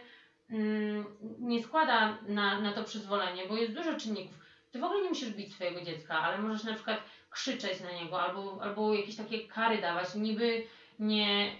mm, 0.50 1.04
nie 1.40 1.62
składa 1.62 2.18
na, 2.28 2.60
na 2.60 2.72
to 2.72 2.84
przyzwolenie, 2.84 3.42
bo 3.48 3.56
jest 3.56 3.74
dużo 3.74 3.94
czynników. 3.94 4.36
Ty 4.72 4.78
w 4.78 4.84
ogóle 4.84 5.02
nie 5.02 5.08
musisz 5.08 5.30
bić 5.30 5.54
swojego 5.54 5.80
dziecka, 5.80 6.18
ale 6.20 6.38
możesz 6.38 6.64
na 6.64 6.74
przykład 6.74 7.00
krzyczeć 7.30 7.80
na 7.80 7.92
niego 7.92 8.22
albo, 8.22 8.58
albo 8.62 8.94
jakieś 8.94 9.16
takie 9.16 9.40
kary 9.48 9.80
dawać, 9.80 10.14
niby 10.14 10.62
nie, 10.98 11.52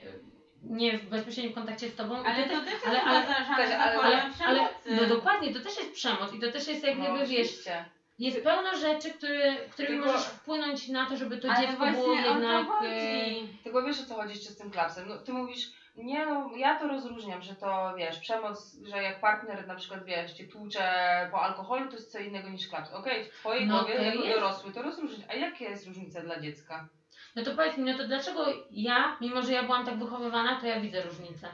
nie 0.62 0.98
w 0.98 1.08
bezpośrednim 1.08 1.54
kontakcie 1.54 1.88
z 1.90 1.94
tobą. 1.96 2.16
Ale 2.16 2.48
to 2.48 2.54
to 2.54 2.60
też- 2.60 2.70
jest 2.72 2.86
ale- 2.86 3.02
ale- 3.02 3.36
ale- 3.36 3.76
ale- 4.04 4.22
ale, 4.46 4.68
no 4.86 5.06
dokładnie, 5.08 5.54
to 5.54 5.60
też 5.60 5.78
jest 5.78 5.92
przemoc 5.92 6.34
i 6.34 6.40
to 6.40 6.52
też 6.52 6.68
jest 6.68 6.84
jak 6.84 6.98
No, 6.98 7.04
gdyby, 7.14 7.26
wiesz. 7.26 7.64
Jest 8.20 8.44
pełno 8.44 8.76
rzeczy, 8.76 9.10
które, 9.10 9.56
którymi 9.56 9.94
Tylko- 9.94 10.12
możesz 10.12 10.26
wpłynąć 10.28 10.88
na 10.88 11.06
to, 11.06 11.16
żeby 11.16 11.38
to 11.38 11.48
dziecko 11.48 11.86
było 11.86 12.04
o 12.04 12.16
to 12.16 12.28
jednak... 12.28 12.66
e, 12.66 12.70
chodzi. 12.70 13.58
Tylko 13.64 13.82
wiesz 13.82 14.00
o 14.00 14.04
co 14.04 14.14
chodzi 14.14 14.34
jeszcze 14.34 14.50
z 14.50 14.56
tym 14.58 14.70
klapsem. 14.70 15.08
No, 15.08 15.16
ty 15.16 15.32
mówisz, 15.32 15.66
nie 15.96 16.26
no, 16.26 16.50
ja 16.56 16.78
to 16.78 16.88
rozróżniam, 16.88 17.42
że 17.42 17.54
to 17.54 17.94
wiesz, 17.96 18.18
przemoc, 18.18 18.76
że 18.82 19.02
jak 19.02 19.20
partner 19.20 19.66
na 19.66 19.74
przykład 19.74 20.04
wiesz, 20.04 20.32
cię 20.32 20.44
tłucze 20.46 20.82
po 21.30 21.42
alkoholu, 21.42 21.88
to 21.88 21.96
jest 21.96 22.12
co 22.12 22.18
innego 22.18 22.48
niż 22.48 22.68
klaps. 22.68 22.92
Okej, 22.92 23.24
w 23.24 23.28
twojej 23.28 23.66
No 23.66 23.78
głowie 23.78 23.96
to 23.96 24.02
jako 24.02 24.24
jest. 24.24 24.38
dorosły 24.40 24.72
to 24.72 24.82
rozróżnić. 24.82 25.20
A 25.28 25.34
jaka 25.34 25.64
jest 25.64 25.86
różnica 25.86 26.20
dla 26.20 26.40
dziecka? 26.40 26.88
No 27.36 27.44
to 27.44 27.50
powiedz 27.56 27.76
mi, 27.78 27.84
no 27.84 27.98
to 27.98 28.06
dlaczego 28.06 28.46
ja, 28.70 29.16
mimo 29.20 29.42
że 29.42 29.52
ja 29.52 29.62
byłam 29.62 29.86
tak 29.86 29.98
wychowywana, 29.98 30.60
to 30.60 30.66
ja 30.66 30.80
widzę 30.80 31.02
różnicę? 31.02 31.48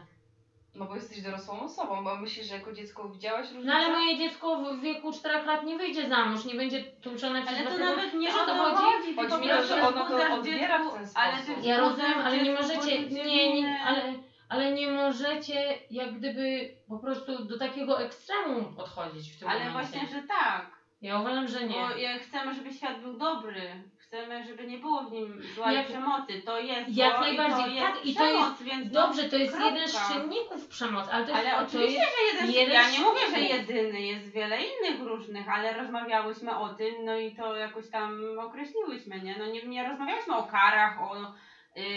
No 0.78 0.85
bo 0.87 0.95
jesteś 0.95 1.23
dorosłą 1.23 1.61
osobą, 1.61 2.04
bo 2.04 2.16
myślisz, 2.16 2.47
że 2.47 2.54
jako 2.54 2.73
dziecko 2.73 3.09
widziałaś 3.09 3.47
różnicę? 3.47 3.66
No 3.68 3.75
ale 3.75 3.88
moje 3.92 4.18
dziecko 4.18 4.56
w 4.56 4.80
wieku 4.80 5.12
4 5.12 5.45
lat 5.47 5.64
nie 5.64 5.78
wyjdzie 5.78 6.09
za 6.09 6.25
mąż, 6.25 6.45
nie 6.45 6.54
będzie 6.54 6.83
tłuczone 6.83 7.42
przez 7.42 7.54
Ale 7.59 7.64
to 7.64 7.71
własnego- 7.71 7.97
nawet 7.97 8.14
nie 8.14 8.26
Wiesz, 8.26 8.37
o 8.37 8.47
to 8.47 8.54
chodzi, 8.54 9.14
Chodzi 9.16 9.47
mi 9.47 9.52
o 9.52 9.56
to, 9.56 9.66
że 9.66 9.88
ono 9.88 10.09
to 10.09 10.35
odbiera 10.35 10.78
w 10.78 10.92
ten 10.92 11.09
ale 11.14 11.37
sposób. 11.42 11.62
ty 11.62 11.68
Ja 11.68 11.80
rozumiem, 11.80 12.18
ale 12.25 12.37
nie 12.42 12.52
możecie, 12.52 13.02
nie, 13.09 13.62
nie, 13.62 13.80
ale, 13.87 14.02
ale 14.49 14.73
nie 14.73 14.90
możecie 14.90 15.78
jak 15.90 16.18
gdyby 16.18 16.76
po 16.88 16.99
prostu 16.99 17.45
do 17.45 17.59
takiego 17.59 18.00
ekstremum 18.02 18.76
podchodzić 18.76 19.33
w 19.33 19.38
tym 19.38 19.49
Ale 19.49 19.64
momencie. 19.64 19.99
właśnie, 19.99 20.09
że 20.21 20.28
tak. 20.28 20.66
Ja 21.02 21.21
uważam, 21.21 21.49
że 21.49 21.62
nie. 21.66 21.75
Bo 21.75 21.90
ja 21.97 22.18
chcemy, 22.18 22.54
żeby 22.54 22.73
świat 22.73 23.00
był 23.00 23.12
dobry. 23.18 23.83
Chcemy, 24.06 24.44
żeby 24.44 24.66
nie 24.66 24.78
było 24.78 25.02
w 25.02 25.12
nim 25.12 25.42
zła 25.54 25.72
Jak- 25.72 25.86
i 25.86 25.92
przemocy. 25.92 26.42
To 26.42 26.58
jest 26.60 26.96
Jak 26.96 27.12
zło 27.12 27.20
najbardziej. 27.20 27.64
I 27.72 27.78
to 27.78 27.84
jest 27.84 27.94
Tak, 27.96 28.06
i 28.06 28.14
to 28.14 28.20
przemoc, 28.20 28.62
więc 28.62 28.92
no, 28.92 29.00
Dobrze, 29.06 29.28
to 29.28 29.36
jest 29.36 29.52
kropka. 29.56 29.70
jeden 29.75 29.88
z 29.88 30.12
czynników 30.12 30.66
przemocy, 30.68 31.10
ale 31.12 31.25
to 31.26 31.30
jest, 31.30 31.46
Ale 31.48 31.66
oczywiście, 31.66 32.00
jest 32.00 32.16
że 32.40 32.46
jeden, 32.46 32.50
jeden 32.60 32.75
ja 32.75 32.90
nie 32.90 33.00
mówię, 33.00 33.20
że 33.30 33.40
jedyny, 33.40 34.00
jest 34.00 34.32
wiele 34.32 34.58
innych 34.62 35.00
różnych, 35.00 35.48
ale 35.48 35.72
rozmawiałyśmy 35.72 36.56
o 36.58 36.68
tym, 36.68 36.94
no 37.04 37.16
i 37.16 37.36
to 37.36 37.56
jakoś 37.56 37.90
tam 37.90 38.38
określiłyśmy, 38.38 39.20
nie? 39.20 39.36
No 39.38 39.46
nie, 39.46 39.62
nie 39.62 39.88
rozmawiałyśmy 39.88 40.36
o 40.36 40.42
karach, 40.42 41.00
o, 41.02 41.14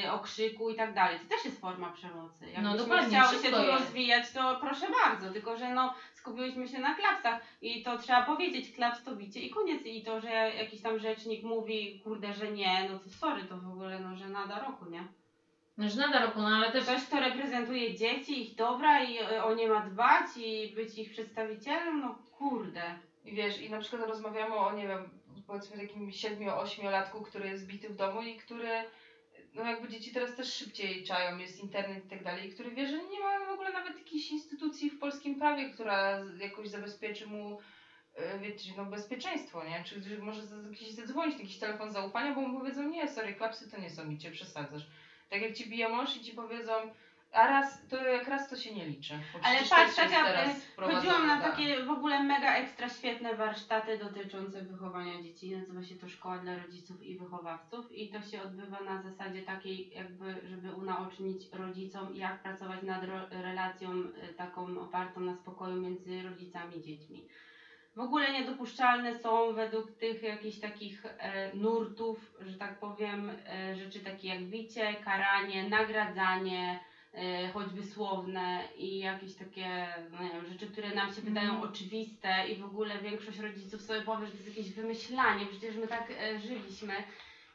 y, 0.06 0.12
o 0.12 0.20
krzyku 0.20 0.70
i 0.70 0.76
tak 0.76 0.94
dalej. 0.94 1.20
To 1.20 1.36
też 1.36 1.46
jest 1.46 1.62
forma 1.62 1.92
przemocy. 1.92 2.46
Jakbyśmy 2.46 2.64
No 2.64 2.78
dokładnie, 2.78 3.20
chciały 3.20 3.44
się 3.44 3.50
tu 3.52 3.64
jest. 3.64 3.72
rozwijać, 3.80 4.32
to 4.32 4.58
proszę 4.62 4.88
bardzo, 5.04 5.34
tylko 5.34 5.58
że 5.58 5.74
no 5.74 5.94
skupiłyśmy 6.14 6.68
się 6.68 6.80
na 6.80 6.96
klapsach 6.96 7.42
i 7.62 7.84
to 7.84 7.98
trzeba 7.98 8.22
powiedzieć, 8.22 8.76
klaps 8.76 9.04
to 9.04 9.16
bicie 9.16 9.40
i 9.40 9.50
koniec. 9.50 9.86
I 9.86 10.04
to, 10.04 10.22
że 10.22 10.30
jakiś 10.56 10.82
tam 10.82 11.00
rzecznik 11.00 11.44
mówi, 11.44 12.02
kurde, 12.04 12.34
że 12.34 12.52
nie, 12.52 12.90
no 12.92 13.00
to 13.00 13.10
sorry, 13.10 13.44
to 13.44 13.58
w 13.58 13.68
ogóle, 13.72 14.00
no 14.00 14.16
że 14.16 14.30
nada 14.30 14.60
roku, 14.60 14.86
nie? 14.90 15.04
No, 15.78 15.90
że 15.90 15.98
nada 16.02 16.26
roku, 16.26 16.42
no 16.42 16.48
ale 16.48 16.72
też 16.72 16.84
Ktoś, 16.84 17.04
kto 17.04 17.20
reprezentuje 17.20 17.96
dzieci, 17.96 18.42
ich 18.42 18.56
dobra 18.56 19.04
i 19.04 19.18
e, 19.18 19.44
o 19.44 19.54
nie 19.54 19.68
ma 19.68 19.82
dbać 19.82 20.26
i 20.38 20.74
być 20.76 20.98
ich 20.98 21.12
przedstawicielem, 21.12 22.02
no 22.02 22.16
kurde. 22.38 22.84
I 23.26 23.36
wiesz, 23.36 23.62
i 23.62 23.70
na 23.70 23.80
przykład 23.80 24.10
rozmawiamy 24.10 24.56
o, 24.56 24.74
nie 24.74 24.88
wiem, 24.88 25.10
powiedzmy 25.48 25.88
takim 25.88 26.10
7-8-latku, 26.12 27.22
który 27.22 27.50
jest 27.50 27.68
bity 27.68 27.90
w 27.90 27.96
domu 27.96 28.22
i 28.22 28.38
który, 28.38 28.70
no 29.60 29.66
jakby 29.66 29.90
dzieci 29.90 30.14
teraz 30.14 30.36
też 30.36 30.54
szybciej 30.54 31.04
czają, 31.04 31.38
jest 31.38 31.60
internet 31.60 32.06
i 32.06 32.10
tak 32.10 32.24
dalej, 32.24 32.48
i 32.48 32.54
który 32.54 32.72
wie, 32.72 32.88
że 32.88 32.98
nie 32.98 33.20
ma 33.20 33.46
w 33.46 33.54
ogóle 33.54 33.74
nawet 33.74 33.98
jakiejś 33.98 34.32
instytucji 34.32 34.90
w 34.90 35.00
polskim 35.00 35.40
prawie, 35.40 35.70
która 35.70 36.20
jakoś 36.40 36.70
zabezpieczy 36.70 37.26
mu 37.28 37.60
e, 38.16 38.40
wiecie, 38.40 38.72
no 38.78 38.86
bezpieczeństwo, 38.86 39.64
nie? 39.64 39.84
Czy 39.84 40.04
że 40.04 40.18
może 40.18 40.42
jakiś 40.72 40.94
zadzwonić 40.94 41.36
na 41.36 41.42
jakiś 41.42 41.60
telefon 41.60 41.92
zaufania, 41.92 42.36
bo 42.36 42.42
mu 42.42 42.60
powiedzą, 42.60 42.90
nie, 42.90 43.08
sorry, 43.08 43.34
klapsy 43.34 43.72
to 43.72 43.78
nie 43.78 43.90
są 43.90 44.10
bicie, 44.10 44.32
przesadzasz. 44.32 44.88
Tak 45.30 45.42
jak 45.42 45.54
ci 45.54 45.70
bije 45.70 45.90
mąż 45.90 46.16
i 46.16 46.22
ci 46.22 46.34
powiedzą, 46.34 46.94
a 47.32 47.48
raz, 47.48 47.88
to 47.88 48.08
jak 48.08 48.28
raz 48.28 48.50
to 48.50 48.56
się 48.56 48.74
nie 48.74 48.86
liczy. 48.86 49.20
Bo 49.34 49.40
Ale 49.44 49.56
przecież 49.56 49.70
patrz, 49.70 49.96
też 49.96 50.04
jest 50.04 50.16
taka, 50.16 50.28
teraz 50.28 50.64
wprowadzone, 50.64 51.02
Chodziłam 51.02 51.28
na 51.28 51.42
tak. 51.42 51.52
takie 51.52 51.84
w 51.84 51.90
ogóle 51.90 52.24
mega 52.24 52.56
ekstra 52.56 52.90
świetne 52.90 53.36
warsztaty 53.36 53.98
dotyczące 53.98 54.62
wychowania 54.62 55.22
dzieci. 55.22 55.58
Nazywa 55.58 55.84
się 55.84 55.96
to 55.96 56.10
Szkoła 56.10 56.38
dla 56.38 56.58
Rodziców 56.58 57.04
i 57.04 57.18
Wychowawców 57.18 57.92
i 57.92 58.10
to 58.10 58.22
się 58.22 58.42
odbywa 58.42 58.80
na 58.82 59.02
zasadzie 59.02 59.42
takiej 59.42 59.90
jakby, 59.90 60.36
żeby 60.48 60.74
unaocznić 60.76 61.52
rodzicom 61.54 62.16
jak 62.16 62.42
pracować 62.42 62.84
nad 62.84 63.04
relacją 63.30 63.90
e, 63.92 64.34
taką 64.34 64.80
opartą 64.82 65.20
na 65.20 65.36
spokoju 65.36 65.82
między 65.82 66.24
rodzicami 66.24 66.78
i 66.78 66.82
dziećmi. 66.82 67.28
W 67.96 68.00
ogóle 68.00 68.32
niedopuszczalne 68.34 69.20
są 69.20 69.54
według 69.54 69.92
tych 69.92 70.24
jakichś 70.24 70.60
takich 70.60 71.06
e, 71.06 71.56
nurtów, 71.56 72.36
że 72.42 72.58
tak 72.58 72.80
powiem, 72.80 73.32
e, 73.48 73.76
rzeczy 73.76 74.00
takie 74.00 74.28
jak 74.28 74.42
bicie, 74.42 74.94
karanie, 74.94 75.70
nagradzanie, 75.70 76.80
choćby 77.54 77.84
słowne 77.84 78.64
i 78.78 79.00
jakieś 79.00 79.36
takie 79.36 79.88
no 80.12 80.24
nie 80.24 80.30
wiem, 80.30 80.46
rzeczy, 80.46 80.68
które 80.68 80.90
nam 80.96 81.14
się 81.14 81.22
wydają 81.22 81.52
Mhm. 81.52 81.72
oczywiste 81.72 82.48
i 82.48 82.56
w 82.56 82.66
ogóle 82.66 82.98
większość 82.98 83.40
rodziców 83.40 83.82
sobie 83.82 84.02
powie, 84.02 84.26
że 84.26 84.32
to 84.32 84.38
jest 84.38 84.58
jakieś 84.58 84.72
wymyślanie, 84.72 85.46
przecież 85.46 85.76
my 85.76 85.88
tak 85.88 86.12
e, 86.12 86.40
żyliśmy 86.40 86.94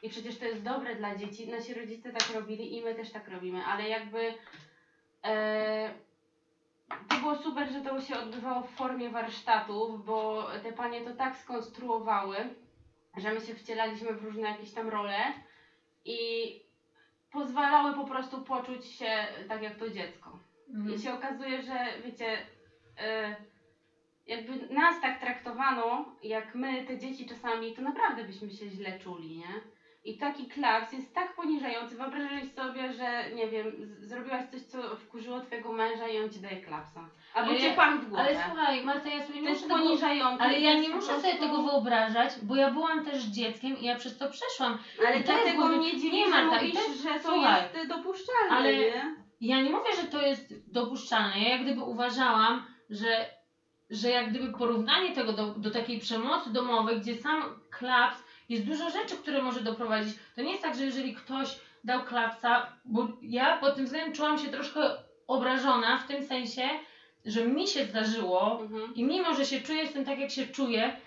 i 0.03 0.09
przecież 0.09 0.37
to 0.39 0.45
jest 0.45 0.63
dobre 0.63 0.95
dla 0.95 1.15
dzieci. 1.15 1.47
Nasi 1.47 1.73
rodzice 1.73 2.11
tak 2.13 2.35
robili 2.35 2.77
i 2.77 2.81
my 2.81 2.95
też 2.95 3.11
tak 3.11 3.27
robimy, 3.27 3.65
ale 3.65 3.89
jakby 3.89 4.33
e, 5.23 5.93
to 7.09 7.15
było 7.15 7.35
super, 7.35 7.71
że 7.71 7.81
to 7.81 8.01
się 8.01 8.19
odbywało 8.19 8.61
w 8.61 8.71
formie 8.71 9.09
warsztatów, 9.09 10.05
bo 10.05 10.47
te 10.63 10.73
panie 10.73 11.01
to 11.01 11.13
tak 11.13 11.37
skonstruowały, 11.37 12.37
że 13.17 13.33
my 13.33 13.41
się 13.41 13.55
wcielaliśmy 13.55 14.13
w 14.13 14.23
różne 14.23 14.49
jakieś 14.49 14.71
tam 14.71 14.89
role 14.89 15.17
i 16.05 16.19
pozwalały 17.35 17.95
po 17.95 18.03
prostu 18.03 18.41
poczuć 18.41 18.85
się 18.85 19.27
tak 19.49 19.63
jak 19.63 19.75
to 19.75 19.89
dziecko. 19.89 20.39
Mhm. 20.73 20.95
I 20.95 20.99
się 20.99 21.13
okazuje, 21.13 21.63
że 21.63 22.01
wiecie, 22.03 22.37
y, 22.37 23.55
jakby 24.27 24.73
nas 24.75 25.01
tak 25.01 25.19
traktowano, 25.19 26.15
jak 26.23 26.55
my, 26.55 26.83
te 26.83 26.97
dzieci 26.97 27.25
czasami, 27.25 27.73
to 27.73 27.81
naprawdę 27.81 28.23
byśmy 28.23 28.51
się 28.51 28.69
źle 28.69 28.99
czuli, 28.99 29.37
nie? 29.37 29.74
I 30.05 30.17
taki 30.17 30.47
klaps 30.47 30.91
jest 30.91 31.13
tak 31.13 31.35
poniżający. 31.35 31.95
Wyobrażasz 31.95 32.47
sobie, 32.55 32.93
że 32.93 33.29
nie 33.35 33.47
wiem, 33.47 33.71
z- 33.85 34.07
zrobiłaś 34.09 34.43
coś, 34.51 34.61
co 34.61 34.95
wkurzyło 34.95 35.39
twojego 35.41 35.71
męża 35.71 36.07
i 36.07 36.19
on 36.19 36.29
ci 36.29 36.39
daje 36.39 36.57
klapsa. 36.57 37.09
Albo 37.33 37.49
Ale 37.51 37.59
cię 37.59 37.67
ja- 37.67 37.73
pan 37.75 37.99
w 37.99 38.07
głowę. 38.09 38.23
Ale 38.23 38.43
słuchaj, 38.45 38.83
Marta, 38.83 39.09
ja 39.09 39.23
sobie 39.23 39.39
nie 39.41 39.43
to 39.47 39.49
jest 39.49 39.61
muszę 39.63 39.73
tego... 39.75 39.85
poniżające. 39.87 40.43
Ale 40.43 40.53
to 40.53 40.59
ja 40.59 40.71
jest 40.71 40.83
nie 40.83 40.89
po 40.89 40.95
muszę 40.95 41.07
prostu- 41.07 41.27
sobie 41.27 41.39
tego 41.39 41.63
wyobrażać, 41.63 42.31
bo 42.43 42.55
ja 42.55 42.71
byłam 42.71 43.05
też 43.05 43.23
dzieckiem 43.23 43.77
i 43.77 43.85
ja 43.85 43.95
przez 43.95 44.17
to 44.17 44.29
przeszłam. 44.29 44.77
Ale 45.07 45.19
I 45.19 45.23
to 45.23 45.31
jest 45.31 45.43
dlatego 45.43 45.67
mnie 45.77 45.97
dziwi, 45.97 46.17
Nie, 46.17 46.25
że 46.25 46.29
Marta, 46.31 46.61
i 46.61 46.67
mówisz, 46.67 46.73
to 46.85 47.09
że 47.09 47.19
to 47.19 47.31
słuchaj, 47.31 47.61
jest 47.73 47.89
dopuszczalne, 47.89 48.49
ale- 48.51 48.73
nie? 48.77 49.15
Ja 49.41 49.61
nie 49.61 49.69
mówię, 49.69 49.89
że 50.01 50.07
to 50.07 50.21
jest 50.21 50.71
dopuszczalne. 50.71 51.39
Ja 51.43 51.49
jak 51.49 51.61
gdyby 51.61 51.81
uważałam, 51.83 52.65
że, 52.89 53.25
że 53.89 54.09
jak 54.09 54.29
gdyby 54.29 54.57
porównanie 54.57 55.11
tego 55.15 55.33
do, 55.33 55.45
do 55.53 55.71
takiej 55.71 55.99
przemocy 55.99 56.53
domowej, 56.53 56.99
gdzie 56.99 57.15
sam 57.15 57.43
klaps, 57.71 58.24
jest 58.49 58.65
dużo 58.65 58.89
rzeczy, 58.89 59.17
które 59.17 59.41
może 59.41 59.61
doprowadzić. 59.61 60.15
To 60.35 60.41
nie 60.41 60.51
jest 60.51 60.63
tak, 60.63 60.75
że 60.75 60.85
jeżeli 60.85 61.15
ktoś 61.15 61.59
dał 61.83 62.03
klapsa, 62.03 62.73
bo 62.85 63.07
ja 63.21 63.57
pod 63.57 63.75
tym 63.75 63.85
względem 63.85 64.13
czułam 64.13 64.39
się 64.39 64.47
troszkę 64.47 64.79
obrażona 65.27 65.97
w 65.97 66.07
tym 66.07 66.25
sensie, 66.25 66.61
że 67.25 67.47
mi 67.47 67.67
się 67.67 67.85
zdarzyło 67.85 68.59
Mhm. 68.61 68.95
i 68.95 69.03
mimo, 69.03 69.33
że 69.33 69.45
się 69.45 69.61
czuję 69.61 69.87
tym 69.87 70.05
tak, 70.05 70.19
jak 70.19 70.31
się 70.31 70.47
czuję, 70.47 70.97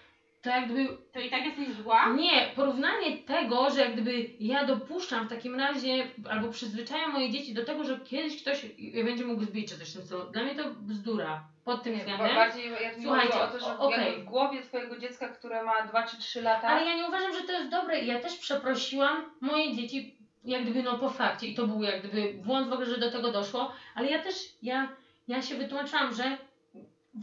to 0.42 0.50
jak 0.50 0.64
gdyby 0.64 0.96
To 1.12 1.20
i 1.20 1.30
tak 1.30 1.44
jesteś 1.46 1.68
zła? 1.70 2.08
nie, 2.08 2.48
porównanie 2.56 3.16
tego, 3.18 3.70
że 3.70 3.80
jak 3.80 3.92
gdyby 3.92 4.26
ja 4.40 4.64
dopuszczam 4.64 5.26
w 5.26 5.30
takim 5.30 5.54
razie, 5.60 6.06
albo 6.30 6.48
przyzwyczajam 6.48 7.12
moje 7.12 7.30
dzieci 7.30 7.54
do 7.54 7.64
tego, 7.64 7.84
że 7.84 8.00
kiedyś 8.00 8.42
ktoś 8.42 8.66
będzie 9.04 9.24
mógł 9.24 9.44
zbić 9.44 9.68
czy 9.68 9.78
coś 9.78 9.90
w 9.90 9.92
tym 9.92 10.02
stylu. 10.04 10.24
Dla 10.30 10.42
mnie 10.42 10.54
to 10.54 10.64
bzdura. 10.70 11.44
Pod 11.64 11.82
tym 11.82 11.92
Nie, 11.92 11.98
względem. 11.98 12.34
bardziej 12.34 12.70
Słuchajcie, 13.02 13.40
o 13.40 13.46
to, 13.46 13.58
że 13.60 13.66
o- 13.66 13.78
okej. 13.78 14.04
jakby 14.06 14.20
w 14.22 14.24
głowie 14.24 14.62
twojego 14.62 14.98
dziecka, 14.98 15.28
które 15.28 15.62
ma 15.62 15.82
2 15.86 16.02
czy 16.02 16.18
3 16.18 16.42
lata, 16.42 16.68
Ale 16.68 16.86
ja 16.86 16.96
nie 16.96 17.08
uważam, 17.08 17.32
że 17.34 17.40
to 17.40 17.52
jest 17.52 17.68
dobre 17.70 18.00
ja 18.04 18.20
też 18.20 18.36
przeprosiłam 18.36 19.24
moje 19.40 19.76
dzieci 19.76 20.14
jak 20.44 20.62
gdyby 20.62 20.82
no 20.82 20.98
po 20.98 21.10
fakcie 21.10 21.46
i 21.46 21.54
to 21.54 21.66
był 21.66 21.82
jak 21.82 21.98
gdyby 22.02 22.32
błąd 22.34 22.68
w 22.68 22.72
ogóle, 22.72 22.86
że 22.88 22.98
do 22.98 23.10
tego 23.12 23.32
doszło, 23.32 23.72
ale 23.94 24.08
ja 24.10 24.22
też, 24.22 24.34
ja, 24.62 24.88
ja 25.28 25.42
się 25.42 25.54
wytłumaczyłam, 25.54 26.14
że 26.14 26.38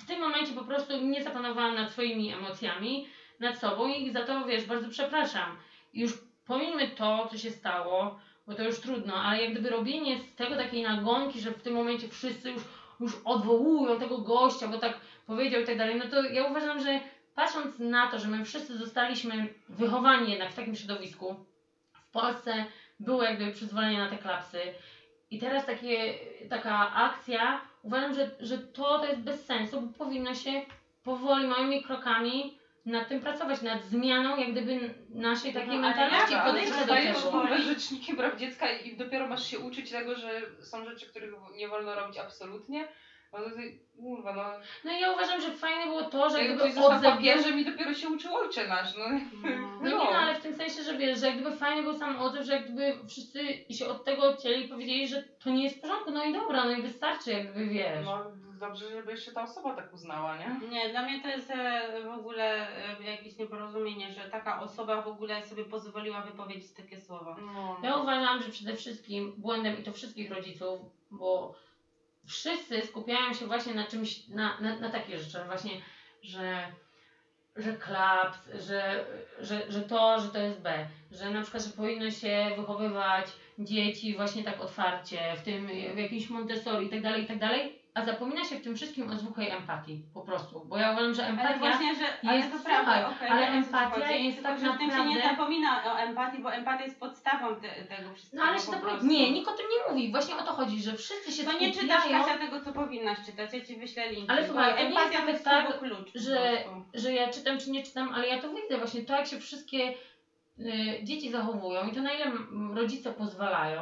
w 0.04 0.08
tym 0.08 0.20
momencie 0.20 0.54
po 0.54 0.64
prostu 0.64 1.02
nie 1.02 1.24
zapanowałam 1.24 1.76
nad 1.76 1.92
swoimi 1.92 2.34
emocjami, 2.34 3.08
nad 3.40 3.60
sobą 3.60 3.88
i 3.88 4.12
za 4.12 4.26
to, 4.26 4.46
wiesz, 4.46 4.66
bardzo 4.66 4.90
przepraszam. 4.90 5.58
Już 5.94 6.12
pomińmy 6.48 6.88
to, 6.88 7.28
co 7.32 7.38
się 7.38 7.52
stało, 7.52 8.20
bo 8.48 8.54
to 8.54 8.64
już 8.64 8.80
trudno, 8.80 9.16
ale 9.16 9.42
jak 9.42 9.52
gdyby 9.52 9.70
robienie 9.70 10.20
z 10.20 10.36
tego 10.36 10.56
takiej 10.56 10.84
nagonki, 10.84 11.42
że 11.42 11.52
w 11.52 11.62
tym 11.62 11.74
momencie 11.74 12.08
wszyscy 12.08 12.52
już, 12.52 12.64
już 13.00 13.14
odwołują 13.26 14.00
tego 14.00 14.18
gościa, 14.18 14.68
bo 14.68 14.78
tak 14.78 15.00
powiedział 15.28 15.62
i 15.62 15.66
tak 15.66 15.78
dalej, 15.78 15.96
no 15.96 16.06
to 16.06 16.24
ja 16.24 16.48
uważam, 16.48 16.80
że 16.80 17.00
patrząc 17.36 17.80
na 17.80 18.08
to, 18.08 18.20
że 18.20 18.28
my 18.28 18.46
wszyscy 18.46 18.78
zostaliśmy 18.78 19.54
wychowani 19.70 20.32
jednak 20.32 20.52
w 20.52 20.56
takim 20.56 20.76
środowisku, 20.76 21.36
w 21.94 22.12
Polsce 22.12 22.66
było 23.00 23.24
jakby 23.24 23.52
przyzwolenie 23.52 23.98
na 23.98 24.10
te 24.10 24.18
klapsy 24.18 24.60
i 25.32 25.40
teraz 25.40 25.66
takie, 25.66 26.14
taka 26.50 26.94
akcja, 26.94 27.62
uważam, 27.86 28.14
że, 28.14 28.32
że 28.40 28.58
to, 28.58 29.00
to 29.00 29.06
jest 29.06 29.22
bez 29.22 29.46
sensu, 29.46 29.82
bo 29.82 30.06
powinno 30.06 30.36
się 30.36 30.52
powoli, 31.04 31.48
małymi 31.48 31.84
krokami 31.84 32.58
nad 32.86 33.08
tym 33.08 33.20
pracować, 33.22 33.62
nad 33.62 33.84
zmianą 33.86 34.38
jak 34.38 34.52
gdyby 34.52 34.94
naszej 35.10 35.54
takiej 35.54 35.68
No, 35.80 35.88
ale 35.88 35.96
mentalności 35.96 36.36
podejścia 36.46 36.86
do 36.86 36.94
tego. 36.94 37.30
ogóle 37.30 37.62
rzecznikiem 37.62 38.18
praw 38.18 38.38
dziecka 38.38 38.72
i 38.72 38.98
dopiero 38.98 39.28
masz 39.28 39.48
się 39.48 39.60
uczyć 39.60 39.92
tego, 39.92 40.16
że 40.16 40.42
są 40.62 40.86
rzeczy, 40.86 41.06
których 41.06 41.32
nie 41.56 41.68
wolno 41.68 41.96
robić 41.96 42.18
absolutnie. 42.18 42.88
No 43.40 43.62
kurwa, 44.02 44.34
no. 44.34 44.44
No 44.84 44.92
i 44.92 45.00
ja 45.00 45.12
uważam, 45.12 45.42
że 45.42 45.52
fajne 45.52 45.86
było 45.86 46.04
to, 46.04 46.30
że 46.30 46.38
jak 46.44 46.48
gdyby 46.48 46.64
odzew 46.64 47.02
był- 47.02 47.12
papieżem 47.12 47.60
i 47.60 47.66
dopiero 47.66 47.94
się 47.94 48.10
uczył 48.10 48.36
ojcze 48.36 48.68
nasz, 48.68 48.98
no. 48.98 49.06
No 49.82 49.90
nie, 49.90 49.96
no 49.96 50.20
ale 50.20 50.36
w 50.36 50.42
tym 50.42 50.56
sensie, 50.56 50.84
że 50.84 50.98
wiesz, 50.98 51.20
że 51.20 51.26
jak 51.28 51.36
gdyby 51.36 51.56
fajny 51.56 51.84
był 51.84 51.94
sam 51.94 52.22
odzew, 52.22 52.46
że 52.46 52.54
jak 52.54 52.64
gdyby 52.66 52.94
wszyscy 53.08 53.40
się 53.74 53.88
od 53.88 54.04
tego 54.06 54.24
odcięli 54.24 54.66
i 54.66 54.68
powiedzieli, 54.68 55.08
że 55.08 55.24
to 55.44 55.50
nie 55.50 55.64
jest 55.64 55.78
w 55.78 55.82
porządku, 55.82 56.12
no 56.12 56.24
i 56.24 56.34
dobra, 56.34 56.66
no 56.66 56.72
i 56.72 56.82
wystarczy, 56.82 57.32
jak 57.32 57.52
gdyby 57.52 57.66
wiesz. 57.68 58.06
No 58.06 58.26
dobrze, 58.60 58.90
żeby 58.90 59.12
jeszcze 59.12 59.32
ta 59.32 59.44
osoba 59.44 59.76
tak 59.76 59.94
uznała, 59.94 60.38
nie? 60.38 60.68
Nie, 60.70 60.90
dla 60.90 61.02
mnie 61.02 61.22
to 61.22 61.28
jest 61.28 61.52
e, 61.52 61.82
w 62.04 62.20
ogóle 62.20 62.68
e, 63.00 63.04
jakieś 63.04 63.38
nieporozumienie, 63.38 64.12
że 64.12 64.30
taka 64.30 64.62
osoba 64.62 65.02
w 65.02 65.08
ogóle 65.08 65.44
sobie 65.46 65.66
pozwoliła 65.66 66.22
wypowiedzieć 66.22 66.74
takie 66.74 67.02
słowa. 67.02 67.36
No. 67.42 67.78
Ja 67.84 67.98
uważam, 67.98 68.42
że 68.42 68.50
przede 68.50 68.76
wszystkim 68.76 69.34
błędem 69.38 69.80
i 69.80 69.84
to 69.84 69.92
wszystkich 69.92 70.32
rodziców, 70.32 70.80
bo 71.12 71.56
wszyscy 72.28 72.82
skupiają 72.82 73.34
się 73.34 73.48
właśnie 73.48 73.74
na 73.74 73.84
czymś, 73.88 74.28
na, 74.28 74.60
na, 74.60 74.80
na 74.80 74.90
rzeczy, 75.18 75.46
właśnie, 75.46 75.72
że, 76.22 76.72
że 77.56 77.74
klaps, 77.74 78.40
że, 78.68 79.06
że, 79.40 79.72
że 79.72 79.82
to, 79.82 80.20
że 80.20 80.30
to 80.30 80.40
jest 80.40 80.60
B, 80.60 80.88
że 81.12 81.30
na 81.30 81.42
przykład, 81.42 81.64
że 81.64 81.70
powinno 81.70 82.12
się 82.12 82.52
wychowywać 82.58 83.26
dzieci 83.60 84.16
właśnie 84.16 84.44
tak 84.44 84.62
otwarcie, 84.62 85.20
w 85.38 85.42
tym 85.42 85.68
w 85.96 85.98
jakimś 85.98 86.30
Montessori 86.30 86.88
i 86.88 86.90
tak 86.90 87.02
dalej, 87.02 87.24
i 87.24 87.28
tak 87.28 87.40
dalej, 87.40 87.80
a 87.94 88.06
zapomina 88.06 88.44
się 88.46 88.56
w 88.56 88.62
tym 88.62 88.76
wszystkim 88.76 89.10
o 89.12 89.16
zwykłej 89.18 89.50
empatii, 89.50 90.02
po 90.14 90.22
prostu, 90.22 90.66
bo 90.66 90.78
ja 90.78 90.92
uważam, 90.92 91.14
że 91.14 91.22
Ale 91.24 91.32
empatia 91.32 91.58
właśnie, 91.58 91.96
że 91.96 92.30
ale 92.30 92.38
jest- 92.38 92.52
to 92.52 92.60
prawda, 92.60 93.10
okej, 93.10 93.30
ale 93.30 93.48
empatia 93.48 94.12
jest 94.12 94.44
tak 94.44 94.58
w 94.58 94.62
tym 94.62 94.68
się 94.80 94.86
nie 94.86 94.88
naprawdę- 94.90 95.22
zapomina 95.30 95.94
o 95.94 96.00
empatii, 96.00 96.42
bo 96.42 96.54
empatia 96.54 96.84
jest 96.84 97.00
podstawą 97.00 97.56
te, 97.56 97.70
tego 97.96 98.14
wszystkiego 98.14 98.44
No 98.44 98.50
ale 98.50 98.60
się 98.60 98.72
prostu. 98.72 99.06
Nie, 99.08 99.32
nikt 99.32 99.48
o 99.48 99.52
tym 99.54 99.66
nie 99.78 99.94
mówi. 99.94 100.12
Właśnie 100.12 100.36
o 100.36 100.42
to 100.44 100.54
chodzi, 100.54 100.82
że 100.82 100.94
wszyscy 100.94 101.32
się 101.32 101.44
To 101.44 101.52
nie 101.60 101.74
skupiają, 101.74 102.02
czytasz 102.02 102.12
Kasia 102.26 102.38
tego, 102.38 102.62
co 102.62 102.74
powinnaś 102.74 103.18
czytać, 103.26 103.54
ja 103.54 103.62
ci 103.66 103.76
wyślę 103.78 104.12
link. 104.12 104.32
Ale 104.32 104.48
słuchaj, 104.48 104.74
to 104.74 104.80
nie 104.80 104.86
empatia 104.88 105.22
to 105.22 105.30
jest 105.30 105.44
tak, 105.46 105.80
klucz 105.80 106.12
że- 106.16 106.64
że 106.94 107.14
ja 107.14 107.28
czytam 107.30 107.58
czy 107.58 107.72
nie 107.72 107.84
czytam, 107.84 108.14
ale 108.14 108.28
ja 108.28 108.42
to 108.42 108.50
widzę 108.50 108.78
właśnie 108.78 109.02
to, 109.02 109.14
jak 109.16 109.28
się 109.28 109.40
wszystkie 109.40 109.94
dzieci 111.04 111.32
zachowują 111.32 111.88
i 111.88 111.92
to 111.96 112.02
na 112.02 112.14
ile 112.14 112.32
rodzice 112.74 113.14
pozwalają. 113.14 113.82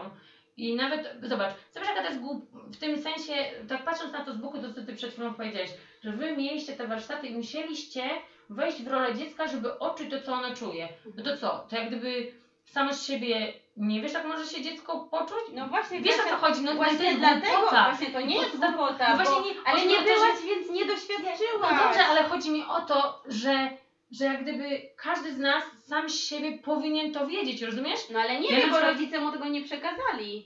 I 0.57 0.75
nawet, 0.75 1.15
zobacz, 1.23 1.51
zobacz 1.73 1.89
jaka 1.89 2.01
to 2.01 2.07
jest 2.07 2.19
głup, 2.21 2.45
w 2.53 2.77
tym 2.77 3.01
sensie, 3.01 3.33
tak 3.69 3.83
patrząc 3.85 4.13
na 4.13 4.25
to 4.25 4.33
z 4.33 4.37
boku, 4.37 4.57
to 4.61 4.73
co 4.73 4.83
ty 4.83 4.95
przed 4.95 5.11
chwilą 5.11 5.33
powiedziałeś, 5.33 5.69
że 6.03 6.11
wy 6.11 6.37
mieliście 6.37 6.73
te 6.73 6.87
warsztaty 6.87 7.27
i 7.27 7.35
musieliście 7.35 8.03
wejść 8.49 8.83
w 8.83 8.87
rolę 8.87 9.15
dziecka, 9.15 9.47
żeby 9.47 9.79
odczuć 9.79 10.09
to, 10.09 10.21
co 10.21 10.33
ono 10.33 10.55
czuje. 10.55 10.89
No 11.17 11.23
to 11.23 11.37
co, 11.37 11.65
to 11.69 11.75
jak 11.75 11.87
gdyby 11.87 12.31
samo 12.65 12.93
z 12.93 13.07
siebie 13.07 13.53
nie 13.77 14.01
wiesz, 14.01 14.13
jak 14.13 14.25
może 14.25 14.45
się 14.45 14.61
dziecko 14.61 14.99
poczuć? 15.11 15.39
No 15.53 15.67
właśnie, 15.67 16.01
Wiesz 16.01 16.15
o 16.19 16.29
co 16.29 16.35
chodzi, 16.35 16.61
no 16.61 16.71
to 16.71 16.77
Właśnie 16.77 17.05
jest 17.05 17.19
dlatego, 17.19 17.57
głupota. 17.57 17.83
właśnie 17.89 18.07
to 18.11 18.21
nie 18.21 18.35
jest 18.35 18.57
Głupota. 18.57 19.09
No 19.09 19.15
właśnie 19.15 19.35
bo, 19.35 19.41
nie- 19.41 19.55
ale 19.65 19.85
nie 19.85 19.97
o 19.97 20.01
to, 20.01 20.07
że- 20.07 20.13
byłaś, 20.13 20.35
więc 20.45 20.69
nie 20.69 20.85
doświadczyłaś. 20.85 21.39
No 21.61 21.69
dobrze, 21.83 22.05
ale 22.05 22.23
chodzi 22.23 22.51
mi 22.51 22.63
o 22.65 22.81
to, 22.81 23.21
że, 23.27 23.69
że 24.17 24.25
jak 24.25 24.41
gdyby 24.43 24.81
każdy 24.97 25.33
z 25.33 25.37
nas 25.39 25.63
sam 25.87 26.09
z 26.09 26.13
siebie 26.27 26.57
powinien 26.57 27.13
to 27.13 27.27
wiedzieć, 27.27 27.61
rozumiesz? 27.61 27.99
No 28.09 28.19
ale 28.19 28.39
nie 28.39 28.49
Ja 28.49 28.57
wiem, 28.57 28.69
bo 28.69 28.75
przykład- 28.75 28.93
rodzice 28.93 29.19
mu 29.19 29.31
tego 29.31 29.45
nie 29.45 29.61
przekazali. 29.63 30.45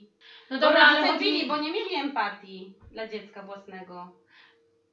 No 0.50 0.56
Bo 0.56 0.60
dobra, 0.60 0.80
ale 0.86 1.18
mi... 1.20 1.46
bo 1.46 1.56
nie 1.56 1.72
mieli 1.72 1.94
empatii 1.94 2.72
dla 2.92 3.08
dziecka 3.08 3.42
własnego. 3.42 4.12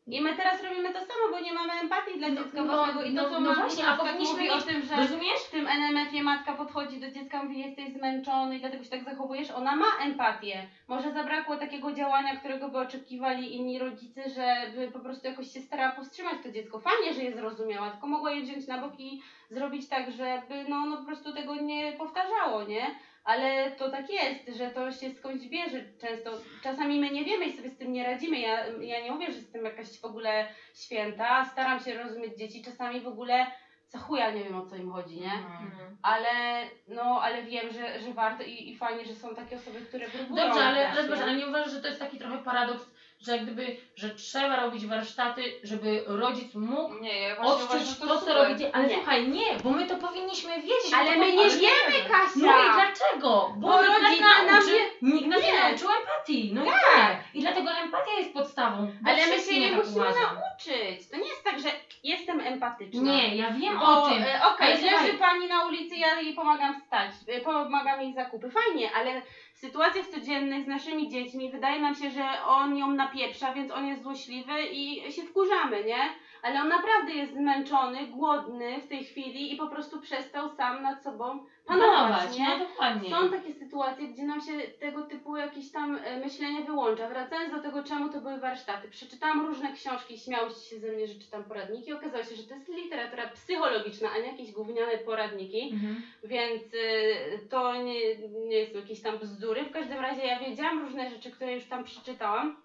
I 0.07 0.21
my 0.21 0.35
teraz 0.35 0.63
robimy 0.63 0.93
to 0.93 0.99
samo, 0.99 1.23
bo 1.31 1.39
nie 1.39 1.53
mamy 1.53 1.73
empatii 1.73 2.17
dla 2.19 2.27
No, 2.29 2.35
dziecka 2.43 2.63
no, 2.63 2.75
własnego. 2.75 3.03
I 3.03 3.15
to, 3.15 3.21
no, 3.23 3.29
co 3.29 3.39
no 3.39 3.49
mam 3.49 3.55
właśnie, 3.55 3.87
a 3.87 3.97
powinniśmy 3.97 4.33
mówi 4.33 4.43
mieć- 4.43 4.51
o 4.53 4.61
tym, 4.61 4.81
że 4.81 4.95
Rozumiesz? 4.95 5.39
w 5.47 5.51
tym 5.51 5.67
NMF-ie 5.67 6.23
matka 6.23 6.53
podchodzi 6.53 6.99
do 6.99 7.11
dziecka, 7.11 7.43
mówi 7.43 7.59
jesteś 7.59 7.93
zmęczony 7.93 8.57
i 8.57 8.59
dlatego 8.59 8.83
się 8.83 8.89
tak 8.89 9.03
zachowujesz. 9.03 9.51
Ona 9.51 9.75
ma 9.75 9.85
empatię. 10.03 10.67
Może 10.87 11.11
zabrakło 11.11 11.57
takiego 11.57 11.91
działania, 11.93 12.35
którego 12.35 12.69
by 12.69 12.77
oczekiwali 12.77 13.55
inni 13.55 13.79
rodzice, 13.79 14.29
żeby 14.29 14.91
po 14.91 14.99
prostu 14.99 15.27
jakoś 15.27 15.53
się 15.53 15.61
starała 15.61 15.91
powstrzymać 15.91 16.35
to 16.43 16.51
dziecko. 16.51 16.79
Fajnie, 16.79 17.13
że 17.13 17.23
je 17.23 17.33
zrozumiała, 17.35 17.89
tylko 17.89 18.07
mogła 18.07 18.31
je 18.31 18.41
wziąć 18.41 18.67
na 18.67 18.77
bok 18.77 18.99
i 18.99 19.21
zrobić 19.49 19.89
tak, 19.89 20.11
żeby 20.11 20.65
no, 20.69 20.85
no 20.85 20.97
po 20.97 21.03
prostu 21.05 21.33
tego 21.33 21.55
nie 21.55 21.91
powtarzało, 21.91 22.63
nie? 22.63 22.95
Ale 23.25 23.71
to 23.71 23.91
tak 23.91 24.09
jest, 24.09 24.57
że 24.57 24.69
to 24.69 24.91
się 24.91 25.09
skądś 25.09 25.47
bierze 25.47 25.81
często. 26.01 26.31
Czasami 26.63 26.99
my 26.99 27.09
nie 27.11 27.25
wiemy 27.25 27.45
i 27.45 27.57
sobie 27.57 27.69
z 27.69 27.77
tym 27.77 27.93
nie 27.93 28.03
radzimy. 28.03 28.39
Ja, 28.39 28.67
ja 28.67 29.03
nie 29.03 29.11
mówię, 29.11 29.31
że 29.31 29.37
jestem 29.37 29.65
jakaś 29.65 29.99
w 29.99 30.05
ogóle 30.05 30.47
święta. 30.75 31.45
Staram 31.45 31.79
się 31.79 32.03
rozumieć 32.03 32.37
dzieci. 32.37 32.63
Czasami 32.63 33.01
w 33.01 33.07
ogóle 33.07 33.47
za 33.89 33.99
chuja 33.99 34.31
nie 34.31 34.43
wiem 34.43 34.55
o 34.55 34.65
co 34.65 34.75
im 34.75 34.91
chodzi, 34.91 35.19
nie? 35.21 35.33
Mhm. 35.33 35.97
Ale 36.01 36.63
no, 36.87 37.21
ale 37.23 37.43
wiem, 37.43 37.73
że, 37.73 37.99
że 37.99 38.13
warto 38.13 38.43
i, 38.43 38.69
i 38.69 38.77
fajnie, 38.77 39.05
że 39.05 39.15
są 39.15 39.35
takie 39.35 39.55
osoby, 39.55 39.81
które 39.81 40.09
próbują. 40.09 40.45
Dobrze, 40.45 40.63
ale, 40.63 40.89
ale, 40.89 41.23
ale 41.23 41.35
nie 41.35 41.47
uważasz, 41.47 41.73
że 41.73 41.81
to 41.81 41.87
jest 41.87 41.99
taki 41.99 42.17
trochę 42.17 42.37
paradoks, 42.37 42.89
że 43.25 43.31
jak 43.31 43.43
gdyby, 43.43 43.77
że 43.95 44.09
trzeba 44.09 44.55
robić 44.55 44.85
warsztaty, 44.85 45.43
żeby 45.63 46.03
rodzic 46.07 46.55
mógł 46.55 46.93
Nie, 46.99 47.19
ja 47.19 47.37
odczuć 47.37 47.65
uważam, 47.65 47.85
że 47.87 47.95
to, 47.95 48.07
to 48.07 48.21
co 48.21 48.33
robicie. 48.33 48.75
Ale 48.75 48.87
Nie. 48.87 48.95
słuchaj, 48.95 49.27
nie, 49.27 49.57
bo 49.63 49.69
my 49.69 49.87
to 49.87 49.95
powinniśmy 49.97 50.55
wiedzieć. 50.61 50.93
Ale 50.95 51.11
my 51.17 51.25
to- 51.25 51.31
nie 51.35 51.41
ale 51.43 51.49
wiemy, 51.57 52.09
Kasia! 52.09 52.29
No 52.35 52.63
i 52.65 52.73
dlaczego? 52.73 53.53
Bo, 53.57 53.67
Bo 53.67 53.81
nikt 54.09 54.21
nas 54.21 54.51
nauczy, 54.51 54.71
nie- 55.01 55.11
nikt 55.13 55.27
nas 55.27 55.41
nie 55.41 55.51
Nie. 55.51 55.59
nauczył 55.59 55.89
empatii. 56.01 56.51
No 56.53 56.61
i 56.61 56.65
tyle. 56.65 57.17
I 57.33 57.41
dlatego 57.41 57.71
empatia 57.71 58.11
jest 58.19 58.33
podstawą. 58.33 58.91
Ale 59.05 59.27
my 59.27 59.39
się 59.43 59.59
nie 59.59 59.69
tak 59.69 59.77
musimy 59.77 59.95
uważam. 59.95 60.21
nauczyć. 60.35 61.09
To 61.09 61.17
nie 61.17 61.27
jest 61.27 61.43
tak, 61.43 61.59
że 61.59 61.69
jestem 62.05 62.39
empatyczna. 62.39 63.01
Nie, 63.01 63.35
ja 63.35 63.51
wiem 63.51 63.79
Bo, 63.79 64.03
o 64.03 64.09
tym. 64.09 64.23
e, 64.23 64.41
Okej, 64.53 64.77
słuchaj- 64.77 65.05
leży 65.05 65.17
pani 65.17 65.47
na 65.47 65.65
ulicy, 65.67 65.95
ja 65.95 66.19
jej 66.21 66.33
pomagam 66.33 66.81
wstać, 66.81 67.11
e, 67.27 67.41
pomagam 67.41 68.01
jej 68.01 68.13
zakupy. 68.13 68.49
Fajnie, 68.49 68.91
ale 68.95 69.21
w 69.53 69.57
sytuacjach 69.59 70.05
codziennych 70.07 70.63
z 70.63 70.67
naszymi 70.67 71.09
dziećmi 71.09 71.51
wydaje 71.51 71.81
nam 71.81 71.95
się, 71.95 72.11
że 72.11 72.25
on 72.47 72.77
ją 72.77 72.91
napieprza, 72.91 73.53
więc 73.53 73.71
on 73.71 73.87
jest 73.87 74.03
złośliwy 74.03 74.63
i 74.71 75.11
się 75.11 75.21
wkurzamy, 75.23 75.83
nie? 75.83 76.09
Ale 76.45 76.61
on 76.61 76.67
naprawdę 76.67 77.13
jest 77.13 77.33
zmęczony, 77.33 78.07
głodny 78.07 78.81
w 78.81 78.87
tej 78.87 79.03
chwili 79.03 79.53
i 79.53 79.57
po 79.57 79.67
prostu 79.67 80.01
przestał 80.01 80.49
sam 80.49 80.83
nad 80.83 81.03
sobą 81.03 81.45
panować, 81.65 82.37
nie? 82.37 82.49
no 82.49 82.59
dokładnie. 82.59 83.09
Są 83.09 83.29
takie 83.29 83.53
sytuacje, 83.53 84.07
gdzie 84.07 84.23
nam 84.23 84.41
się 84.41 84.53
tego 84.79 85.01
typu 85.01 85.37
jakieś 85.37 85.71
tam 85.71 85.99
e, 86.03 86.19
myślenie 86.19 86.63
wyłącza. 86.63 87.09
Wracając 87.09 87.53
do 87.53 87.61
tego, 87.61 87.83
czemu 87.83 88.09
to 88.09 88.21
były 88.21 88.39
warsztaty. 88.39 88.89
Przeczytałam 88.89 89.45
różne 89.45 89.73
książki, 89.73 90.17
śmiałyście 90.17 90.61
się 90.61 90.79
ze 90.79 90.91
mnie, 90.91 91.07
że 91.07 91.19
czytam 91.19 91.43
poradniki. 91.43 91.93
Okazało 91.93 92.23
się, 92.23 92.35
że 92.35 92.43
to 92.43 92.55
jest 92.55 92.67
literatura 92.67 93.27
psychologiczna, 93.27 94.09
a 94.15 94.17
nie 94.17 94.27
jakieś 94.27 94.51
gówniane 94.51 94.97
poradniki. 94.97 95.69
Mhm. 95.73 96.01
Więc 96.23 96.73
y, 96.73 97.47
to 97.49 97.75
nie, 97.75 98.15
nie 98.47 98.57
jest 98.57 98.75
jakieś 98.75 99.01
tam 99.01 99.17
bzdury. 99.17 99.63
W 99.63 99.71
każdym 99.71 99.99
razie 99.99 100.25
ja 100.25 100.39
wiedziałam 100.39 100.81
różne 100.81 101.09
rzeczy, 101.09 101.31
które 101.31 101.53
już 101.53 101.65
tam 101.65 101.83
przeczytałam, 101.83 102.55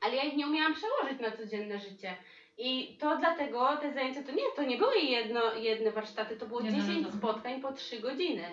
ale 0.00 0.16
ja 0.16 0.22
ich 0.22 0.36
nie 0.36 0.46
umiałam 0.46 0.74
przełożyć 0.74 1.20
na 1.20 1.30
codzienne 1.30 1.78
życie. 1.78 2.16
I 2.58 2.96
to 3.00 3.16
dlatego 3.16 3.76
te 3.76 3.92
zajęcia 3.92 4.22
to 4.22 4.32
nie, 4.32 4.42
to 4.56 4.62
nie 4.62 4.78
były 4.78 4.96
jedno, 4.96 5.54
jedne 5.54 5.90
warsztaty, 5.90 6.36
to 6.36 6.46
było 6.46 6.60
Jedno 6.60 6.78
10 6.80 7.04
razem. 7.04 7.18
spotkań 7.18 7.60
po 7.60 7.72
3 7.72 8.00
godziny 8.00 8.44